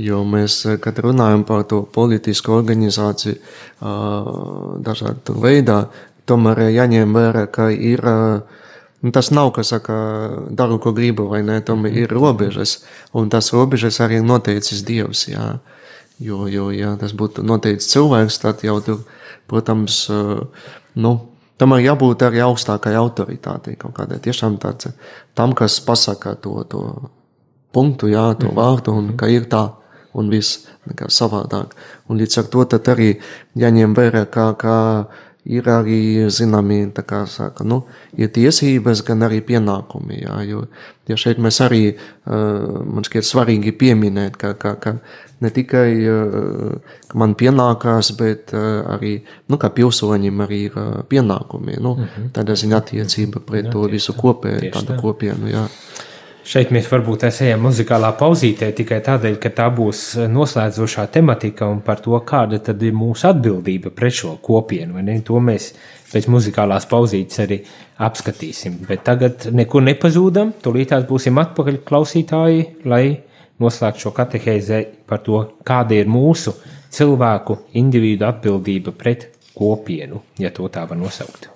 Jo 0.00 0.22
mēs, 0.24 0.62
kad 0.80 0.98
runājam 1.02 1.44
par 1.48 1.66
to 1.68 1.82
politisku 1.92 2.54
organizāciju 2.56 3.36
uh, 3.36 4.30
dažādu 4.80 5.36
veidā, 5.42 5.82
tomēr 6.30 6.68
jāņem 6.70 7.14
vērā, 7.16 7.46
ka 7.52 7.70
ir. 7.74 8.06
Uh, 8.06 8.56
Tas 9.00 9.30
nav, 9.32 9.46
kas 9.56 9.70
saka, 9.72 9.94
daru, 10.52 10.74
ko 10.76 10.90
gribu, 10.92 11.24
vai 11.30 11.38
ne? 11.40 11.54
Tomēr 11.64 11.94
ir 12.02 12.10
robežas, 12.12 12.82
un 13.16 13.30
tas 13.32 13.46
robežas 13.56 13.96
arī 14.04 14.18
noteicis 14.20 14.82
Dievs. 14.84 15.22
Jā. 15.30 15.54
Jo, 16.20 16.42
jo, 16.52 16.66
ja 16.68 16.90
tas 17.00 17.14
būtu 17.16 17.40
noteicis 17.40 17.88
cilvēks, 17.94 18.36
tad 18.42 18.60
jau 18.60 18.76
tur, 18.84 18.98
protams, 19.48 20.02
nu, 21.00 21.14
Tam 21.60 21.74
ir 21.76 21.82
jābūt 21.84 22.22
arī 22.24 22.40
augstākai 22.40 22.94
autoritātei, 22.96 23.74
kaut 23.76 23.92
kādai 23.98 24.16
tiešām 24.24 24.56
tāds, 24.62 24.94
tam, 25.36 25.52
kas 25.52 25.76
pasaka 25.84 26.32
to, 26.40 26.54
to 26.64 26.80
punktu, 27.76 28.08
jā, 28.08 28.30
to 28.40 28.48
mm. 28.48 28.56
vārdu, 28.56 28.94
un 28.96 29.10
ka 29.20 29.28
ir 29.28 29.44
tā, 29.50 29.66
un 30.18 30.30
viss 30.32 30.66
savādāk. 31.08 31.74
Un 32.08 32.20
līdz 32.20 32.38
ar 32.42 32.52
to 32.52 32.66
arī 32.94 33.10
jāņem 33.58 33.94
vērā, 33.94 34.24
kā, 34.30 34.50
kā 34.58 34.78
ir 35.44 35.68
arī 35.72 36.28
zināmi, 36.28 36.82
saka, 37.30 37.64
nu, 37.64 37.82
tiesības, 38.34 39.02
gan 39.06 39.24
arī 39.24 39.40
pienākumi, 39.46 40.20
jā, 40.22 40.36
jo, 40.48 40.66
jo 41.08 41.16
šeit 41.16 41.40
mēs 41.40 41.60
arī, 41.64 41.96
man 42.26 43.06
šķiet 43.06 43.26
svarīgi 43.26 43.72
pieminēt, 43.72 44.36
ka, 44.40 44.52
ka, 44.60 44.74
ka 44.82 44.96
ne 45.40 45.50
tikai 45.54 45.88
man 47.16 47.34
pienākās, 47.40 48.12
bet 48.18 48.52
arī 48.52 49.16
nu, 49.48 49.58
pilsoņiem 49.72 50.44
arī 50.44 50.60
ir 50.68 50.78
pienākumi. 51.08 51.80
Nu, 51.80 51.96
mm 51.96 52.04
-hmm. 52.04 52.30
Tādā 52.36 52.56
ziņā 52.56 52.76
attiecība 52.76 53.40
pret 53.40 53.66
jā, 53.66 53.72
to 53.72 53.88
visu 53.88 54.12
kopēju, 54.12 54.72
tādu 54.72 54.92
tā. 54.94 55.00
kopienu. 55.00 55.48
Jā. 55.48 55.68
Šeit 56.40 56.70
mēs 56.72 56.86
varbūt 56.88 57.26
esam 57.28 57.60
muzikālā 57.66 58.14
pauzītē 58.16 58.70
tikai 58.76 59.02
tādēļ, 59.04 59.36
ka 59.42 59.50
tā 59.52 59.66
būs 59.76 60.00
noslēdzošā 60.32 61.04
tematika 61.12 61.68
un 61.68 61.82
par 61.84 62.00
to, 62.00 62.16
kāda 62.26 62.62
tad 62.64 62.80
ir 62.82 62.96
mūsu 62.96 63.28
atbildība 63.28 63.92
pret 63.92 64.16
šo 64.22 64.32
kopienu. 64.42 65.02
To 65.28 65.42
mēs 65.44 65.70
pēc 66.10 66.30
muzikālās 66.32 66.88
pauzītes 66.90 67.42
arī 67.44 67.60
apskatīsim. 68.00 68.80
Bet 68.88 69.04
tagad 69.04 69.50
nekur 69.52 69.84
nepazūdam, 69.84 70.54
tūlītās 70.64 71.04
būsim 71.10 71.38
atpakaļ 71.44 71.82
klausītāji, 71.84 72.66
lai 72.88 73.04
noslēgt 73.60 74.00
šo 74.00 74.16
katehēzi 74.16 74.82
par 75.06 75.20
to, 75.26 75.44
kāda 75.66 76.00
ir 76.00 76.08
mūsu 76.08 76.56
cilvēku 76.90 77.60
individu 77.78 78.26
atbildība 78.32 78.96
pret 78.96 79.28
kopienu, 79.54 80.24
ja 80.40 80.50
to 80.56 80.72
tā 80.72 80.88
var 80.88 80.98
nosaukt. 80.98 81.50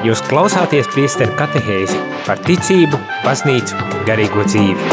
Jūs 0.00 0.22
klausāties 0.24 0.86
priesteru 0.94 1.34
katehēzi 1.36 1.98
par 2.24 2.38
ticību, 2.40 2.96
baznīcu, 3.20 3.76
garīgo 4.08 4.46
dzīvi. 4.46 4.86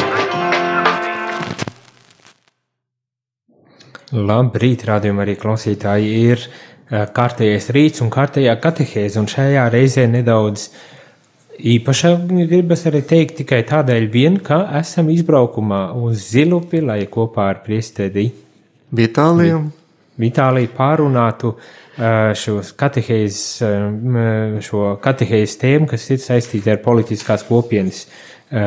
Labrīt, 4.11 4.83
rādījumā 4.89 5.23
arī 5.23 5.37
klausītāji 5.39 6.11
ir 6.25 6.43
eh, 6.43 7.05
kārtējais 7.15 7.69
rīts 7.71 8.03
un 8.03 8.11
kārtējā 8.11 8.57
katehēze, 8.59 9.15
un 9.23 9.31
šajā 9.31 9.63
reizē 9.71 10.09
nedaudz 10.11 10.67
īpaša 11.55 12.13
gribas 12.51 12.83
arī 12.91 13.05
teikt 13.07 13.39
tikai 13.45 13.63
tādēļ 13.71 14.11
vien, 14.11 14.39
ka 14.43 14.65
esam 14.81 15.07
izbraukumā 15.15 15.85
uz 16.03 16.19
Zilupi, 16.33 16.83
lai 16.83 17.05
kopā 17.07 17.47
ar 17.53 17.63
priesteri 17.63 18.27
Vitāliju. 18.91 19.69
Vitāliju 20.17 20.71
pārunātu 20.77 21.53
uh, 21.53 22.31
šos 22.37 22.71
katehēzes, 22.77 23.43
uh, 23.65 24.57
šo 24.65 24.95
katehēzes 25.03 25.59
tēmu, 25.61 25.89
kas 25.91 26.09
ir 26.13 26.23
saistīta 26.23 26.73
ar 26.73 26.81
politiskās 26.85 27.45
kopienas 27.45 28.05
uh, 28.07 28.25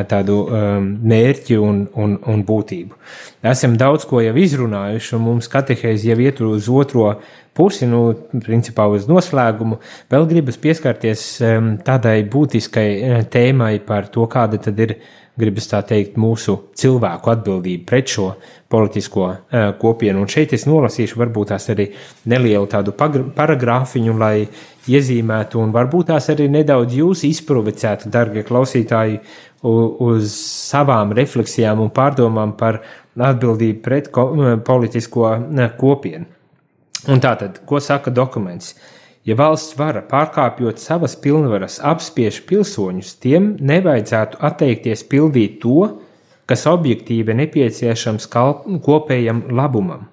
tādu 0.08 0.44
um, 0.46 0.88
mērķi 1.10 1.58
un, 1.58 1.84
un, 1.98 2.16
un 2.28 2.42
būtību. 2.46 2.96
Esam 3.50 3.76
daudz 3.80 4.06
ko 4.08 4.20
jau 4.22 4.34
izrunājuši, 4.36 5.14
un 5.16 5.24
mums 5.24 5.48
katehēze 5.50 6.10
jau 6.10 6.18
iet 6.20 6.42
uz 6.44 6.68
otro 6.68 7.14
pusi, 7.56 7.88
nu, 7.88 8.02
principā 8.44 8.86
uz 8.92 9.08
noslēgumu. 9.10 9.80
Vēl 10.12 10.28
gribas 10.30 10.60
pieskarties 10.60 11.24
um, 11.42 11.72
tādai 11.86 12.20
būtiskai 12.30 12.88
uh, 12.98 13.24
tēmai 13.32 13.78
par 13.86 14.10
to, 14.12 14.28
kāda 14.30 14.60
tad 14.62 14.78
ir 14.86 15.00
gribas 15.38 15.68
tā 15.70 15.80
teikt, 15.86 16.18
mūsu 16.20 16.56
cilvēku 16.78 17.30
atbildību 17.32 17.86
pret 17.88 18.10
šo 18.10 18.30
politisko 18.70 19.26
uh, 19.28 19.70
kopienu. 19.80 20.24
Un 20.24 20.30
šeit 20.30 20.54
es 20.56 20.66
nolasīšu 20.68 21.20
varbūt 21.20 21.52
tās 21.52 21.68
arī 21.72 21.90
nelielu 22.30 22.68
tādu 22.70 22.94
paragrāfiņu, 22.96 24.16
lai 24.18 24.48
iezīmētu 24.90 25.60
un 25.60 25.74
varbūt 25.74 26.10
tās 26.10 26.30
arī 26.32 26.48
nedaudz 26.50 26.96
jūs 26.98 27.24
izprovocētu, 27.28 28.10
darbie 28.12 28.44
klausītāji, 28.46 29.20
uz 29.62 30.32
savām 30.32 31.12
refleksijām 31.16 31.82
un 31.84 31.90
pārdomām 31.92 32.54
par 32.56 32.80
atbildību 33.20 33.82
pret 33.84 34.08
ko, 34.14 34.30
politisko 34.64 35.34
kopienu. 35.80 36.24
Un 37.08 37.20
tātad, 37.20 37.62
ko 37.68 37.80
saka 37.80 38.12
dokuments? 38.12 38.74
Ja 39.28 39.36
valsts 39.36 39.76
vara 39.76 40.00
pārkāpjot 40.08 40.80
savas 40.80 41.12
pilnvaras 41.20 41.76
apspiež 41.84 42.40
pilsoņus, 42.48 43.16
tiem 43.20 43.50
nevajadzētu 43.60 44.40
atteikties 44.48 45.04
pildīt 45.10 45.58
to, 45.60 45.90
kas 46.48 46.64
objektīvi 46.66 47.36
nepieciešams 47.42 48.26
kopējam 48.32 49.44
labumam. 49.54 50.08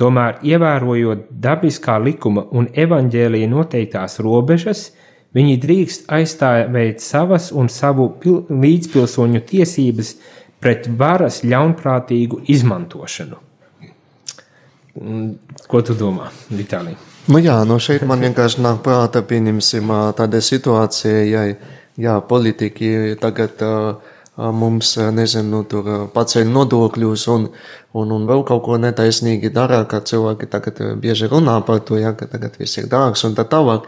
Tomēr, 0.00 0.40
ievērojot 0.42 1.28
dabiskā 1.44 1.98
likuma 2.02 2.46
un 2.56 2.66
evaņģēlīja 2.72 3.48
noteiktās 3.52 4.18
robežas, 4.24 4.88
viņi 5.36 5.58
drīkst 5.62 6.10
aizstāvēt 6.10 7.04
savas 7.04 7.50
un 7.52 7.68
savu 7.70 8.08
pil 8.22 8.42
līdzpilsoņu 8.50 9.44
tiesības 9.52 10.14
pret 10.60 10.88
varas 11.00 11.42
ļaunprātīgu 11.44 12.42
izmantošanu. 12.50 13.38
Ko 15.70 15.84
tu 15.86 15.94
domā, 15.94 16.32
Vitālija? 16.50 16.98
Nu 17.30 17.38
jā, 17.38 17.60
no 17.62 17.76
šeit 17.78 18.02
man 18.10 18.24
vienkārši 18.24 18.58
nāk 18.64 18.80
prāta, 18.82 19.20
pieņemsim 19.22 19.90
tāda 20.18 20.40
situācija, 20.42 21.20
ja 21.30 21.42
jā, 21.94 22.14
politiķi 22.26 22.88
tagad 23.22 23.62
mums, 24.58 24.96
nezinu, 25.14 25.60
tur 25.70 25.90
paceļ 26.10 26.50
nodokļus 26.50 27.26
un, 27.30 27.46
un, 27.94 28.16
un 28.16 28.26
vēl 28.26 28.42
kaut 28.48 28.64
ko 28.66 28.80
netaisnīgi 28.82 29.52
dara, 29.54 29.84
ka 29.86 30.02
cilvēki 30.10 30.50
tagad 30.50 30.82
bieži 30.98 31.30
runā 31.30 31.54
par 31.68 31.84
to, 31.86 32.00
ja, 32.02 32.16
ka 32.18 32.26
tagad 32.34 32.58
viss 32.58 32.82
ir 32.82 32.90
dārgs 32.90 33.22
un 33.28 33.38
tā 33.38 33.46
tālāk. 33.46 33.86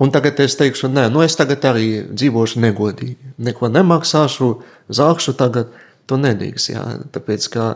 Un 0.00 0.12
tagad 0.12 0.44
es 0.44 0.60
teikšu, 0.60 0.92
nē, 0.92 1.08
nu 1.14 1.24
es 1.24 1.40
tagad 1.40 1.64
arī 1.72 1.88
dzīvošu 2.12 2.60
negodīgi. 2.60 3.34
Neko 3.40 3.72
nemaksāšu, 3.72 4.52
zākšu 5.00 5.38
tagad, 5.40 5.72
to 6.04 6.20
nedrīkst, 6.20 6.74
jā, 6.74 6.84
tāpēc, 7.16 7.52
ka, 7.56 7.72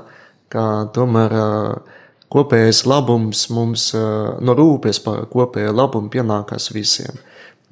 ka 0.53 0.71
tomēr 0.93 1.41
uh, 1.41 1.94
kopējais 2.35 2.83
labums 2.91 3.47
mums 3.55 3.91
no 3.95 4.57
rūpes 4.59 5.01
par 5.05 5.25
kopējo 5.31 5.75
labumu 5.75 6.11
pienākas 6.13 6.73
visiem. 6.75 7.21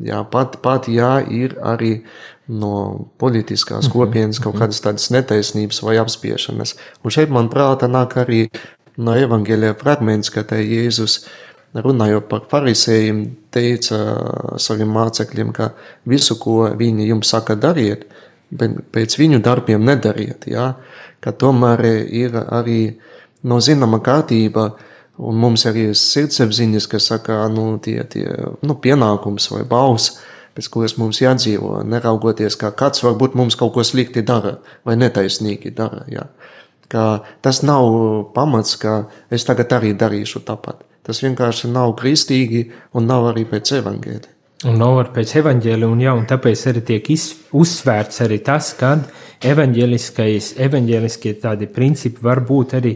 Jā, 0.02 0.22
pat, 0.26 0.56
pat 0.64 0.88
jā, 0.90 1.20
ir 1.30 1.54
arī 1.62 2.00
no 2.50 3.08
politiskās 3.22 3.86
mhm, 3.86 3.92
kopienas 3.94 4.40
kaut 4.42 4.56
mhm. 4.56 4.62
kādas 4.64 4.82
tādas 4.82 5.10
netaisnības 5.14 5.82
vai 5.84 5.98
apspiešanas. 6.02 6.76
Un 7.02 7.14
šeit 7.14 7.32
man 7.34 7.50
prāta 7.52 7.90
nāk 7.90 8.16
arī 8.22 8.46
no 8.98 9.14
evaņģēlija 9.16 9.78
fragments, 9.80 10.32
ka 10.32 10.44
te 10.48 10.58
Jēzus 10.60 11.22
runājot 11.72 12.26
par 12.28 12.42
farisējiem, 12.50 13.22
teica 13.54 14.00
saviem 14.60 14.90
mācekļiem, 14.92 15.54
ka 15.56 15.70
visu, 16.08 16.36
ko 16.40 16.66
viņi 16.76 17.08
jums 17.08 17.30
saka 17.32 17.56
dariet, 17.56 18.04
bet 18.52 18.74
pēc 18.92 19.16
viņu 19.16 19.40
darbiem 19.44 19.86
nedariet, 19.86 20.44
jā, 20.50 20.74
ka 21.24 21.32
tomēr 21.40 21.86
ir 22.02 22.36
arī 22.42 22.80
uh, 22.90 23.11
no 23.48 23.58
zināma 23.62 24.00
kārtība, 24.04 24.70
un 25.22 25.38
mums 25.38 25.66
arī 25.68 25.88
ir 25.90 25.98
sirdsapziņas, 25.98 26.88
kas 26.90 27.08
saka, 27.12 27.42
nu, 27.52 27.76
tie, 27.82 27.98
tie 28.10 28.26
nu, 28.62 28.76
pienākums 28.82 29.50
vai 29.52 29.62
baus, 29.68 30.14
pēc 30.56 30.68
kuras 30.72 30.96
mums 31.00 31.22
jādzīvo, 31.22 31.80
neraugoties, 31.88 32.58
kā 32.60 32.72
kāds 32.76 33.04
varbūt 33.04 33.36
mums 33.38 33.56
kaut 33.58 33.74
ko 33.76 33.84
slikti 33.86 34.24
dara 34.26 34.58
vai 34.86 34.98
netaisnīgi 35.00 35.72
dara. 35.76 36.04
Jā. 36.12 36.26
Ka 36.92 37.22
tas 37.44 37.62
nav 37.64 37.88
pamats, 38.36 38.76
ka 38.76 39.06
es 39.32 39.46
tagad 39.48 39.72
arī 39.78 39.94
darīšu 39.96 40.44
tāpat. 40.44 40.84
Tas 41.02 41.22
vienkārši 41.24 41.70
nav 41.72 41.96
kristīgi 41.98 42.66
un 42.94 43.08
nav 43.08 43.32
arī 43.32 43.46
pēc 43.48 43.72
evaņģēļa. 43.80 44.28
Un 44.70 44.76
nav 44.78 45.00
arī 45.00 45.10
pēc 45.16 45.32
evaņģēļa, 45.40 45.86
un, 45.90 46.02
jā, 46.04 46.12
un 46.14 46.26
tāpēc 46.30 46.60
arī 46.70 46.82
tiek 46.92 47.08
iz, 47.10 47.24
uzsvērts 47.58 48.22
arī 48.22 48.38
tas, 48.46 48.68
ka 48.78 48.92
evaņģēliskie 49.42 51.32
tādi 51.42 51.66
principi 51.66 52.22
var 52.22 52.44
būt 52.46 52.76
arī 52.78 52.92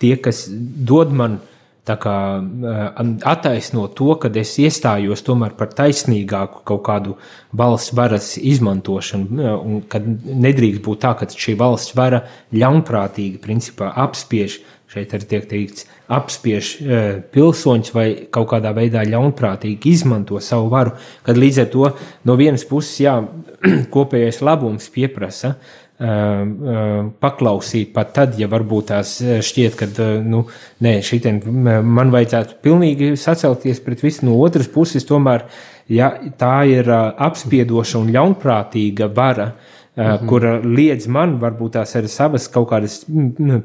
tie, 0.00 0.16
kas 0.16 0.46
dod 0.50 1.12
man 1.12 1.40
kā, 1.84 2.16
eh, 2.38 3.18
attaisno 3.24 3.88
to, 3.94 4.14
ka 4.14 4.28
es 4.34 4.56
iestājos 4.58 5.24
tomēr 5.24 5.56
par 5.56 5.68
taisnīgāku 5.68 6.64
kaut 6.64 6.82
kādu 6.82 7.16
valsts 7.52 7.94
varas 7.94 8.36
izmantošanu, 8.36 9.40
eh, 9.40 9.54
un 9.64 9.82
kad 9.88 10.04
nedrīkst 10.04 10.82
būt 10.82 11.00
tā, 11.00 11.18
ka 11.18 11.26
šī 11.26 11.56
valsts 11.56 11.94
vara 11.94 12.26
ļaunprātīgi 12.52 13.38
principā 13.38 13.92
apspiež. 13.94 14.60
Šeit 14.90 15.12
arī 15.12 15.26
tiek 15.28 15.44
teikts, 15.46 15.84
apspiež 16.10 16.68
e, 16.82 17.22
pilsoņus 17.30 17.92
vai 17.94 18.06
kaut 18.34 18.48
kādā 18.50 18.72
veidā 18.74 19.04
ļaunprātīgi 19.06 19.86
izmanto 19.86 20.40
savu 20.42 20.66
varu. 20.72 20.96
Kad 21.22 21.38
līdz 21.38 21.60
ar 21.62 21.68
to 21.70 21.92
no 22.26 22.34
vienas 22.34 22.64
puses, 22.66 22.96
jā, 22.98 23.14
kopējais 23.94 24.40
labums 24.42 24.90
pieprasa, 24.90 25.54
paklausīt 26.00 27.90
pat 27.92 28.14
tad, 28.16 28.38
ja 28.40 28.46
varbūt 28.48 28.86
tās 28.88 29.18
šķiet, 29.20 29.74
ka 29.76 30.06
nu, 30.24 30.46
nē, 30.80 30.94
šitien 31.04 31.42
man 31.84 32.12
vajadzētu 32.14 32.56
pilnīgi 32.64 33.10
sacelties 33.20 33.82
pret 33.84 34.00
visu 34.00 34.24
no 34.24 34.38
otras 34.40 34.70
puses, 34.72 35.04
tomēr, 35.04 35.44
ja 35.92 36.14
tā 36.40 36.54
ir 36.72 36.88
apspiedoša 36.88 38.00
un 38.00 38.14
ļaunprātīga 38.16 39.10
vara, 39.12 39.50
Mm 39.52 39.79
-hmm. 40.00 40.26
kura 40.28 40.52
liedz 40.64 41.06
man, 41.06 41.38
varbūt 41.40 41.76
tās 41.76 41.94
ir 41.94 42.08
savas 42.08 42.48
kaut 42.48 42.70
kādas 42.70 43.04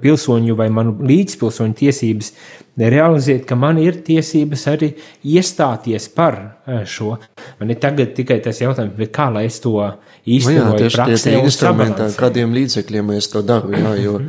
pilsoņu 0.02 0.56
vai 0.56 0.70
manu 0.70 0.98
līdzpilsoņu 1.00 1.74
tiesības 1.74 2.32
realizēt, 2.78 3.46
ka 3.48 3.56
man 3.56 3.78
ir 3.78 4.02
tiesības 4.04 4.68
arī 4.68 4.90
iestāties 5.24 6.10
par 6.16 6.40
šo. 6.86 7.16
Man 7.60 7.70
ir 7.72 7.80
tagad 7.80 8.14
tikai 8.18 8.42
tas 8.44 8.60
jautājums, 8.62 9.00
kā 9.12 9.30
lai 9.32 9.46
es 9.46 9.60
to 9.64 9.78
īstenoju 10.26 10.74
nu 10.74 10.84
jā, 10.84 10.92
praksē 10.98 11.30
tie, 11.30 11.38
tie 11.38 11.46
instrumenti, 11.46 12.02
ar 12.02 12.18
kādiem 12.20 12.54
līdzekļiem 12.58 13.14
mēs 13.14 13.32
to 13.32 13.42
daru, 13.46 13.72
jā, 13.72 13.96
jo, 14.04 14.20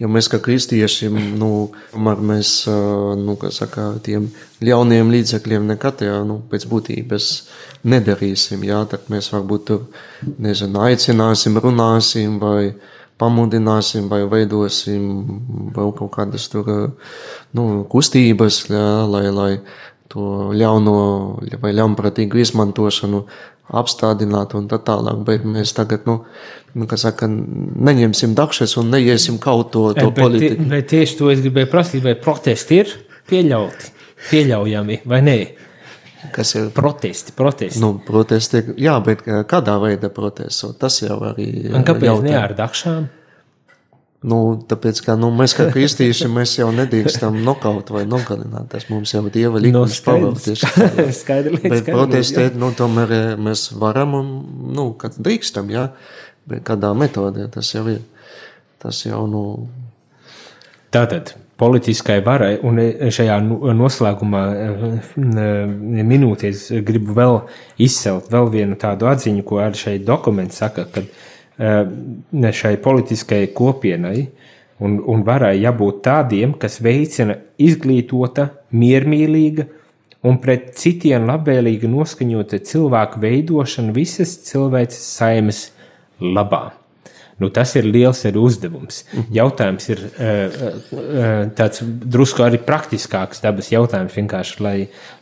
jo 0.00 0.08
mēs 0.12 0.28
kā 0.32 0.40
kristieši, 0.42 1.08
nu, 1.40 1.50
mēs, 1.96 2.52
nu, 3.20 3.36
kā 3.40 3.50
saka, 3.54 3.88
tiem 4.04 4.28
ļauniem 4.64 5.12
līdzekļiem 5.14 5.70
nekad, 5.72 6.04
jā, 6.06 6.18
nu, 6.28 6.40
pēc 6.50 6.66
būtības 6.70 7.30
nedarīsim, 7.88 8.64
jā, 8.66 8.82
tad 8.90 9.08
mēs 9.12 9.30
varbūt 9.32 9.66
tur, 9.70 9.88
nezinu, 10.42 10.82
aicināsim, 10.88 11.58
runāsim 11.62 12.38
vai 12.42 12.74
pamudināsim 13.16 14.10
vai 14.12 14.24
veidosim 14.28 15.04
vēl 15.76 15.92
kaut 15.96 16.12
kādas 16.18 16.50
tur, 16.52 16.68
nu, 17.56 17.66
kustības, 17.92 18.66
jā, 18.72 18.88
lai, 19.08 19.26
lai 19.32 19.52
to 20.12 20.52
ļauno 20.54 20.96
vai 21.62 21.72
ļaunprātīgu 21.74 22.38
izmantošanu 22.44 23.24
apstādināt 23.74 24.54
un 24.58 24.68
tā 24.70 24.78
tālāk. 24.82 25.22
Bet 25.26 25.44
mēs 25.48 25.74
tagad, 25.76 26.06
nu, 26.06 26.20
nu 26.78 26.88
saka, 27.00 27.28
neņemsim 27.28 28.36
dakšas 28.38 28.76
un 28.80 28.92
neiesim 28.94 29.40
kaut 29.42 29.72
to, 29.74 29.88
to 29.96 30.10
bet, 30.10 30.22
politiku. 30.22 30.68
Bet 30.70 30.90
tieši 30.92 31.18
to 31.18 31.30
es 31.34 31.42
gribēju 31.44 31.70
prasīt, 31.72 32.04
vai 32.06 32.16
protesti 32.20 32.82
ir 32.82 32.96
pieļauti, 33.30 33.92
pieļaujami 34.30 35.02
vai 35.08 35.22
nē? 35.26 35.38
Kas 36.34 36.56
ir 36.58 36.70
protesti? 36.74 37.34
Protesti, 37.36 37.80
nu, 37.82 37.96
protesti 38.02 38.62
jā, 38.82 38.96
bet 39.04 39.22
kādā 39.50 39.76
veidā 39.82 40.10
protesto? 40.14 40.72
Tas 40.78 40.98
jau 41.02 41.20
arī 41.28 41.46
ir. 41.66 41.76
Kāpēc 41.86 42.24
ne 42.24 42.34
ar 42.38 42.54
dakšām? 42.58 43.06
Nu, 44.24 44.56
tāpēc, 44.68 45.00
kā 45.04 45.14
nu, 45.20 45.28
mēs 45.36 45.52
kā 45.54 45.66
kristieši, 45.70 46.26
mēs 46.32 46.54
jau 46.56 46.70
nedrīkstam 46.74 47.36
nokaut 47.44 47.90
vai 47.92 48.06
nogalināt. 48.08 48.70
Tas 48.72 48.88
mums 48.88 49.12
jau 49.12 49.20
dieva 49.28 49.60
likums 49.60 50.00
pavēl 50.02 50.38
tieši 50.40 50.70
tā. 50.74 51.06
Skaidri 51.14 51.58
lieta, 51.58 51.72
Bet 51.74 51.90
protestēt, 51.90 52.56
nu, 52.58 52.72
tomēr 52.74 53.12
eh, 53.12 53.26
mēs 53.36 53.68
varam 53.76 54.16
un, 54.18 54.30
nu, 54.74 54.88
kad 54.98 55.18
drīkstam, 55.20 55.68
jā. 55.70 55.90
Bet 56.48 56.64
kādā 56.66 56.94
metodē 56.96 57.50
tas 57.52 57.74
jau 57.74 57.84
ir. 57.92 58.00
Tas 58.82 59.04
jau, 59.04 59.26
nu, 59.30 59.42
Tātad 60.94 61.34
politiskai 61.60 62.18
varai, 62.24 62.56
un 62.64 62.78
šajā 63.12 63.36
nu- 63.44 63.72
noslēgumā 63.76 64.42
eh, 64.56 64.98
minūtē 66.08 66.50
es 66.52 66.66
gribu 66.84 67.16
vēl 67.16 67.40
izcelt 67.82 68.30
vēl 68.32 68.50
vienu 68.52 68.76
tādu 68.80 69.08
atziņu, 69.12 69.44
ko 69.44 69.60
arī 69.64 69.80
šeit 69.80 70.04
dokuments 70.08 70.60
saka, 70.62 70.86
ka 70.92 71.04
eh, 71.58 72.52
šai 72.60 72.76
politiskai 72.82 73.46
kopienai 73.56 74.28
un, 74.80 75.00
un 75.00 75.24
varai 75.26 75.56
jābūt 75.60 76.02
tādiem, 76.06 76.54
kas 76.60 76.80
veicina 76.84 77.38
izglītota, 77.58 78.50
miermīlīga 78.76 79.66
un 80.26 80.40
pret 80.42 80.72
citiem 80.78 81.28
labvēlīgi 81.28 81.90
noskaņota 81.90 82.60
cilvēku 82.66 83.22
veidošanu 83.22 83.94
visas 83.96 84.34
cilvēces 84.48 85.06
saimes 85.18 85.62
labā. 86.20 86.66
Nu, 87.36 87.50
tas 87.52 87.74
ir 87.76 87.84
liels 87.84 88.22
ir 88.24 88.38
uzdevums. 88.40 89.02
Jautājums 89.32 89.90
ir 89.92 90.00
uh, 90.06 90.54
uh, 90.56 91.24
tāds 91.56 91.82
drusku 91.84 92.46
arī 92.46 92.62
praktiskāks 92.64 93.42
dabas 93.44 93.68
jautājums, 93.74 94.14
vienkārši, 94.16 94.62
lai, 94.64 94.76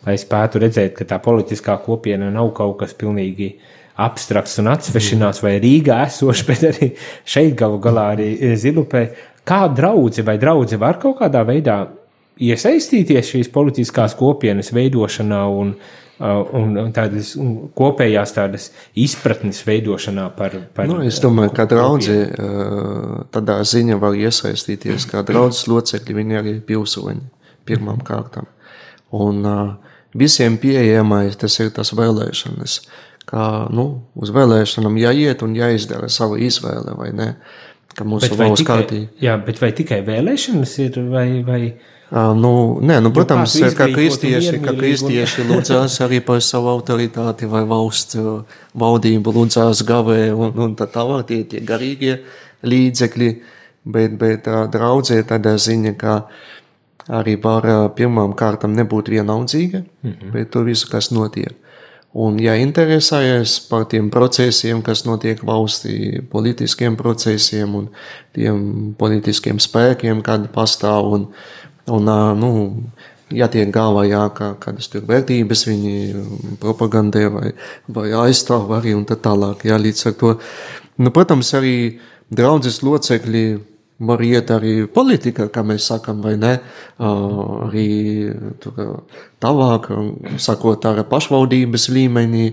lai 0.06 0.14
spētu 0.22 0.62
redzēt, 0.62 0.94
ka 0.94 1.08
tā 1.10 1.18
politiskā 1.22 1.74
kopiena 1.82 2.30
nav 2.30 2.52
kaut 2.54 2.78
kas 2.84 2.94
pilnīgi 3.00 3.56
abstrakts 4.00 4.58
un 4.62 4.70
atsvešināts 4.72 5.42
vai 5.44 5.56
Rīgā 5.62 6.00
esošs, 6.08 6.44
bet 6.48 6.64
arī 6.70 6.90
šeit 7.24 7.54
galu 7.58 7.80
galā 7.82 8.10
arī 8.16 8.30
Zilupē. 8.58 9.06
Kā 9.44 9.66
draudzi 9.68 10.24
vai 10.24 10.38
draudzi 10.40 10.80
var 10.80 10.98
kaut 11.02 11.18
kādā 11.20 11.44
veidā 11.46 11.82
iesaistīties 12.40 13.28
šīs 13.34 13.52
politiskās 13.54 14.16
kopienas 14.18 14.72
veidošanā 14.74 15.42
un, 15.52 15.74
uh, 15.76 16.40
un 16.56 16.90
tādas 16.96 17.34
kopējās 17.76 18.34
tādas 18.34 18.70
izpratnes 18.98 19.60
veidošanā 19.66 20.26
par, 20.38 20.56
par 20.74 20.90
nu, 20.90 21.02
es 21.06 21.20
domāju, 21.22 21.52
ka 21.54 21.68
draudzi 21.70 22.18
eh, 22.24 22.74
tādā 23.34 23.60
ziņā 23.68 24.00
var 24.02 24.18
iesaistīties, 24.18 25.08
kā 25.10 25.22
draudzes 25.26 25.68
locekļi, 25.70 26.18
viņi 26.20 26.40
arī 26.40 26.58
pilsoņi 26.64 27.26
pirmām 27.68 28.02
kārtām. 28.04 28.48
Un 29.14 29.44
visiem 30.18 30.56
pieejamais 30.58 31.36
tas 31.38 31.58
ir 31.62 31.70
tas 31.74 31.92
vēlēšanas, 31.94 32.80
kā, 33.34 33.46
nu, 33.74 33.86
uz 34.14 34.30
vēlēšanām 34.34 34.98
jāiet 35.02 35.42
un 35.46 35.56
jāizdara 35.58 36.10
savu 36.12 36.38
izvēle, 36.42 36.94
vai 36.98 37.10
ne? 37.16 37.32
Ka 37.94 38.06
mūsu 38.06 38.34
valsts 38.34 38.66
kārtī. 38.66 39.04
jā, 39.22 39.36
bet 39.46 39.60
vai 39.62 39.70
tikai 39.76 40.00
vēlēšanas 40.06 40.78
ir, 40.82 41.02
vai, 41.12 41.28
vai 41.46 41.60
Ā, 42.14 42.28
Nu, 42.36 42.78
nē, 42.84 42.98
nu, 43.02 43.10
protams, 43.14 43.54
kāds 43.58 43.74
kā 43.78 43.88
kristieši, 43.90 44.58
kā 44.62 44.74
kristieši 44.76 45.46
lūdzās 45.48 45.96
arī 46.04 46.20
par 46.22 46.42
savu 46.44 46.68
autoritāti 46.70 47.48
vai 47.50 47.64
valsts 47.66 48.18
valdību, 48.78 49.32
lūdzās 49.34 49.80
gavē 49.88 50.28
un, 50.36 50.52
un 50.66 50.76
tā 50.78 50.86
tālāk 50.92 51.24
tie, 51.30 51.40
tie 51.48 51.62
garīgie 51.64 52.18
līdzekļi, 52.62 53.30
bet, 53.96 54.18
bet 54.20 54.46
draudzē 54.76 55.22
tādā 55.32 55.56
ziņa, 55.58 55.94
ka 55.98 56.18
arī 57.18 57.34
var 57.40 57.66
ā, 57.72 57.80
pirmām 57.96 58.36
kārtām 58.36 58.76
nebūt 58.76 59.10
vienaldzīga, 59.16 59.82
mm 59.82 60.12
-hmm. 60.12 60.32
bet 60.36 60.52
to 60.54 60.62
visu, 60.68 60.90
kas 60.92 61.10
notiek. 61.10 61.56
Un, 62.14 62.36
ja 62.38 62.52
interesējas 62.62 63.56
par 63.66 63.88
tiem 63.90 64.06
procesiem, 64.14 64.84
kas 64.86 65.02
notiek 65.02 65.40
valstī, 65.42 66.20
politiskiem 66.30 66.94
procesiem 66.94 67.74
un 67.74 67.88
tiem 68.36 68.60
politiskiem 68.98 69.58
spēkiem, 69.58 70.20
kādi 70.22 70.46
pastāv, 70.54 71.10
un, 71.16 71.26
un 71.90 72.12
nu, 72.38 72.52
ja 73.34 73.48
tiek 73.50 73.72
galvā, 73.74 74.06
jā, 74.06 74.22
kā, 74.36 74.52
kādas 74.62 74.92
tur 74.92 75.02
vērtības 75.10 75.66
viņi 75.66 75.96
propagandē 76.62 77.26
vai, 77.34 77.50
vai 77.98 78.06
aizstāv 78.24 78.70
arī 78.78 78.94
un 78.94 79.02
tā 79.10 79.18
tālāk, 79.18 79.66
jā, 79.66 79.80
līdz 79.82 80.06
ar 80.12 80.18
to. 80.20 80.34
Nu, 81.02 81.10
protams, 81.10 81.50
arī 81.58 81.76
draudzes 82.30 82.78
locekļi 82.86 83.46
var 84.08 84.22
iet 84.24 84.50
arī 84.54 84.74
politikā, 84.90 85.48
kā 85.52 85.64
mēs 85.66 85.88
sakam, 85.90 86.22
vai 86.24 86.34
ne, 86.40 86.54
arī 86.98 87.86
tālāk, 89.44 89.88
sakot 90.42 90.88
ar 90.90 91.02
pašvaldības 91.10 91.88
līmenī, 91.94 92.50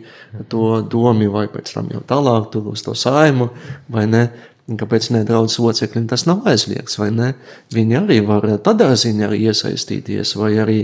to 0.51 0.81
domi 0.91 1.29
vai 1.31 1.47
pēc 1.51 1.73
tam 1.75 1.91
jau 1.93 2.03
tālāk, 2.07 2.49
tur 2.53 2.71
uz 2.73 2.83
to 2.85 2.95
saimu, 2.97 3.51
vai 3.91 4.07
ne, 4.09 4.25
kāpēc 4.67 5.09
ne 5.15 5.23
draudzes 5.27 5.59
locekļiem 5.61 6.07
tas 6.11 6.27
nav 6.29 6.45
aizliegts, 6.47 6.99
vai 7.01 7.09
ne, 7.15 7.33
viņi 7.73 7.97
arī 8.01 8.19
var 8.27 8.47
tādā 8.63 8.91
ziņā 8.95 9.31
iesaistīties, 9.37 10.35
vai 10.39 10.53
arī 10.63 10.79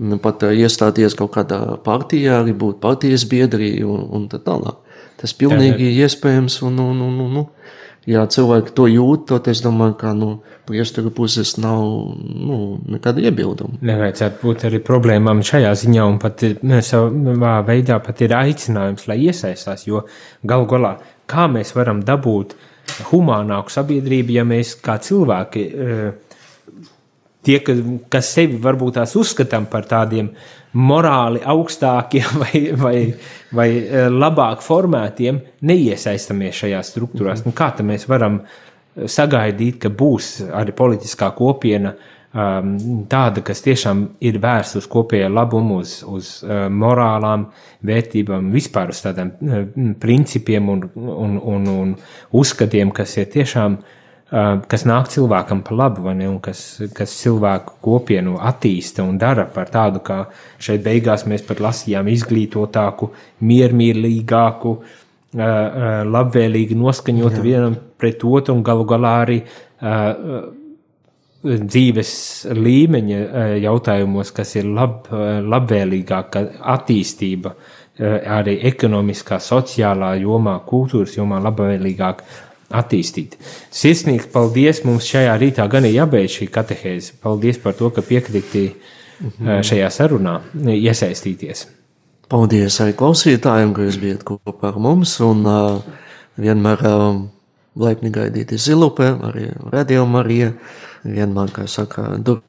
nu, 0.00 0.18
pat 0.22 0.46
iestāties 0.48 1.16
kaut 1.18 1.34
kādā 1.36 1.60
partijā, 1.84 2.40
arī 2.40 2.54
būt 2.56 2.80
partijas 2.82 3.26
biedrī 3.28 3.78
un, 3.84 4.06
un 4.16 4.28
tā 4.32 4.40
tālāk. 4.42 4.80
Tas 5.20 5.34
pilnīgi 5.36 5.90
iespējams 6.00 6.62
un, 6.64 6.78
un, 6.80 7.00
un, 7.04 7.18
un, 7.26 7.40
un 7.42 7.48
ja 8.08 8.24
cilvēki 8.26 8.74
to 8.76 8.86
jūt, 8.90 9.26
tad 9.30 9.48
es 9.52 9.60
domāju, 9.64 9.96
ka 10.00 10.12
no 10.14 10.30
nu, 10.30 10.56
priesteru 10.68 11.10
puses 11.14 11.56
nav 11.60 11.82
nu, 12.20 12.58
nekāda 12.94 13.22
iebilduma. 13.26 13.80
nevajadzētu 13.80 14.40
būt 14.44 14.66
arī 14.68 14.80
problēmām 14.86 15.42
šajā 15.46 15.72
ziņā, 15.82 16.06
un 16.06 16.18
pat 16.22 16.44
ne, 16.62 16.80
savā 16.86 17.58
veidā 17.66 17.98
pat 18.04 18.22
ir 18.24 18.36
aicinājums, 18.38 19.06
lai 19.10 19.18
iesaistās, 19.26 19.86
jo 19.88 20.04
galu 20.46 20.68
galā, 20.70 20.96
kā 21.30 21.48
mēs 21.50 21.74
varam 21.76 22.04
dabūt 22.06 22.56
humānāku 23.10 23.72
sabiedrību, 23.72 24.34
ja 24.38 24.44
mēs 24.48 24.76
kā 24.82 24.98
cilvēki, 25.02 25.66
eh, 25.70 26.29
tie, 27.42 27.58
ka- 27.64 27.76
kas 28.12 28.32
sevi 28.34 28.58
varbūt 28.62 28.98
tās 28.98 29.16
uzskatām 29.16 29.66
par 29.70 29.86
tādiem 29.88 30.30
morāli 30.76 31.42
augstākiem 31.42 32.36
vai, 32.42 32.62
vai, 32.76 32.96
vai 33.56 33.68
eh, 33.78 34.08
labāk 34.12 34.62
formētiem, 34.64 35.40
neiesaistamies 35.66 36.62
šajās 36.64 36.94
struktūrās. 36.94 37.44
Nu, 37.46 37.54
kā 37.56 37.72
mēs 37.86 38.06
varam 38.10 38.42
eh, 38.42 39.08
sagaidīt, 39.10 39.80
ka 39.82 39.90
būs 39.90 40.36
arī 40.46 40.74
politiskā 40.76 41.30
kopiena 41.38 41.94
um, 41.96 42.74
tāda, 43.10 43.42
kas 43.46 43.64
tiešām 43.64 44.04
ir 44.20 44.38
vērsta 44.42 44.82
uz 44.82 44.88
kopējo 44.90 45.30
labumu, 45.32 45.80
uz, 45.82 46.00
uz 46.06 46.34
uh, 46.44 46.68
morālām 46.70 47.48
vērtībām, 47.86 48.52
vispār 48.54 48.92
uz 48.92 49.00
tādiem 49.02 49.94
principiem 50.02 50.68
un, 50.68 50.84
un, 50.94 51.38
un, 51.40 51.70
un 51.72 51.96
uzskatiem, 52.36 52.92
kas 52.94 53.16
ir 53.18 53.32
tiešām 53.32 53.80
uh, 53.80 53.96
kas 54.30 54.86
nāk 54.86 55.08
cilvēkam 55.10 55.64
par 55.66 55.74
labu, 55.74 56.06
ne, 56.14 56.28
un 56.30 56.38
kas, 56.42 56.62
kas 56.94 57.16
cilvēku 57.18 57.80
kopienu 57.82 58.36
attīsta 58.38 59.02
un 59.02 59.18
dara 59.18 59.48
par 59.50 59.72
tādu, 59.72 60.02
kā 60.06 60.22
šeit 60.62 60.84
beigās 60.84 61.26
mēs 61.26 61.42
pat 61.48 61.62
lasījām, 61.64 62.08
izglītotāku, 62.12 63.10
miermīlīgāku, 63.42 64.76
uh, 64.78 64.96
uh, 65.34 66.04
labvēlīgi 66.06 66.78
noskaņotu 66.78 67.42
vienam 67.42 67.76
pret 67.98 68.24
otru 68.24 68.56
un 68.56 68.64
galu 68.66 68.86
galā 68.88 69.18
arī 69.24 69.42
dzīves 71.40 72.12
līmeņa 72.52 73.20
jautājumos, 73.62 74.32
kas 74.36 74.56
ir 74.60 74.66
lab, 74.68 75.06
labvēlīgāka 75.10 76.42
attīstība, 76.74 77.54
arī 78.00 78.58
ekonomiskā, 78.68 79.38
sociālā 79.40 80.14
jomā, 80.20 80.58
kultūras 80.68 81.16
jomā 81.16 81.40
labvēlīgāk 81.44 82.20
attīstīt. 82.70 83.36
Sirsnīgs 83.74 84.30
paldies 84.32 84.84
mums 84.86 85.08
šajā 85.10 85.34
rītā 85.42 85.66
gan 85.70 85.88
ir 85.88 85.96
jābeidz 85.98 86.38
šī 86.38 86.48
katehēze. 86.54 87.18
Paldies 87.22 87.60
par 87.62 87.76
to, 87.78 87.90
ka 87.94 88.04
piekriti 88.06 88.68
uh, 88.70 89.60
šajā 89.66 89.90
sarunā 89.94 90.38
iesaistīties. 90.54 91.66
Paldies 92.30 92.78
arī 92.82 92.94
klausītājiem, 92.98 93.74
ka 93.74 93.88
jūs 93.88 93.98
bijat 94.02 94.22
kopā 94.26 94.70
ar 94.70 94.78
mums 94.82 95.16
un 95.26 95.42
uh, 95.50 95.80
vienmēr 96.38 96.84
uh, 96.86 97.08
laipni 97.80 98.12
gaidīti 98.14 98.58
zilupē, 98.58 99.10
arī 99.30 99.48
radio 99.72 100.06
Marija, 100.06 100.52
vienmēr, 101.04 101.50
kā 101.54 101.66
saka, 101.70 102.06
dur 102.22 102.42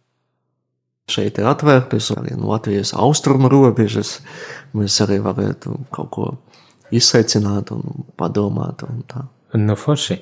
šeit 1.11 1.39
ir 1.41 1.49
atvērtas, 1.49 2.11
arī 2.15 2.37
no 2.37 2.51
Latvijas 2.53 2.93
austrumu 2.93 3.49
robežas, 3.51 4.19
mēs 4.77 5.01
arī 5.03 5.19
varētu 5.23 5.75
kaut 5.93 6.11
ko 6.13 6.29
izsaicināt 6.93 7.71
un 7.75 8.05
padomāt 8.19 8.85
un 8.87 9.03
tā. 9.09 9.25
Nu, 9.59 9.75
forši. 9.75 10.15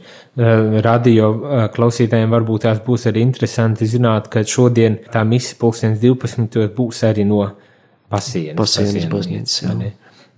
Radio 0.86 1.30
klausītājiem 1.75 2.32
varbūt 2.34 2.65
tās 2.65 2.80
būs 2.86 3.05
arī 3.11 3.21
interesanti 3.27 3.86
zināt, 3.89 4.30
ka 4.34 4.41
šodien 4.41 4.97
tā 5.13 5.21
misija 5.27 5.59
pulkstens 5.61 5.99
12. 6.01 6.65
būs 6.73 7.03
arī 7.05 7.27
no 7.30 7.43
pasienas. 8.09 8.57
Pasienas 8.57 9.09
baznīcas? 9.11 9.63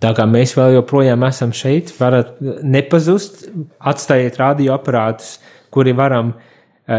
Tā 0.02 0.12
kā 0.18 0.26
mēs 0.26 0.56
vēl 0.58 0.80
joprojām 0.80 1.24
esam 1.28 1.52
šeit, 1.54 1.94
varat 2.00 2.39
nepazust, 2.42 3.46
atstājiet 3.78 4.39
radioaparātus, 4.42 5.36
kuri 5.72 5.94
varam 5.96 6.34
uh, 6.34 6.48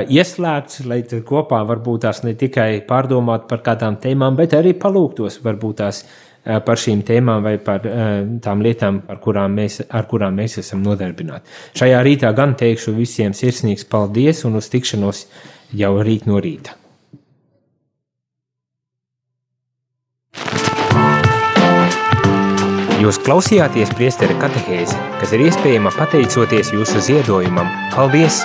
ieslēgt, 0.01 0.80
lai 0.86 1.03
kopā 1.05 1.62
varbūt 1.68 2.07
tās 2.07 2.22
ne 2.24 2.34
tikai 2.38 2.84
pārdomāt 2.88 3.49
par 3.51 3.62
kādām 3.66 3.99
tēmām, 4.01 4.36
bet 4.38 4.55
arī 4.55 4.72
palūgtos, 4.78 5.40
varbūt 5.45 5.80
tās 5.82 6.05
par 6.43 6.80
šīm 6.80 7.05
tēmām 7.07 7.45
vai 7.45 7.57
par 7.62 7.86
eh, 7.86 8.12
tām 8.43 8.62
lietām, 8.64 9.01
par 9.07 9.20
kurām 9.22 9.57
mēs, 9.59 9.80
ar 9.88 10.09
kurām 10.11 10.38
mēs 10.40 10.59
esam 10.62 10.82
nodarbināti. 10.82 11.51
Šajā 11.78 12.03
rītā 12.03 12.32
gan 12.36 12.57
teikšu 12.59 12.97
visiem 12.97 13.34
sirsnīgs 13.36 13.86
paldies 13.88 14.45
un 14.49 14.59
uz 14.59 14.70
tikšanos 14.72 15.26
jau 15.78 15.95
rīt 16.03 16.26
no 16.26 16.43
rīta. 16.43 16.78
Jūs 23.03 23.18
klausījāties 23.26 23.90
priesteri 23.99 24.36
katehēzi, 24.38 24.95
kas 25.18 25.32
ir 25.34 25.43
iespējama 25.49 25.90
pateicoties 25.97 26.70
jūsu 26.76 27.03
ziedojumam. 27.03 27.66
Paldies! 27.97 28.45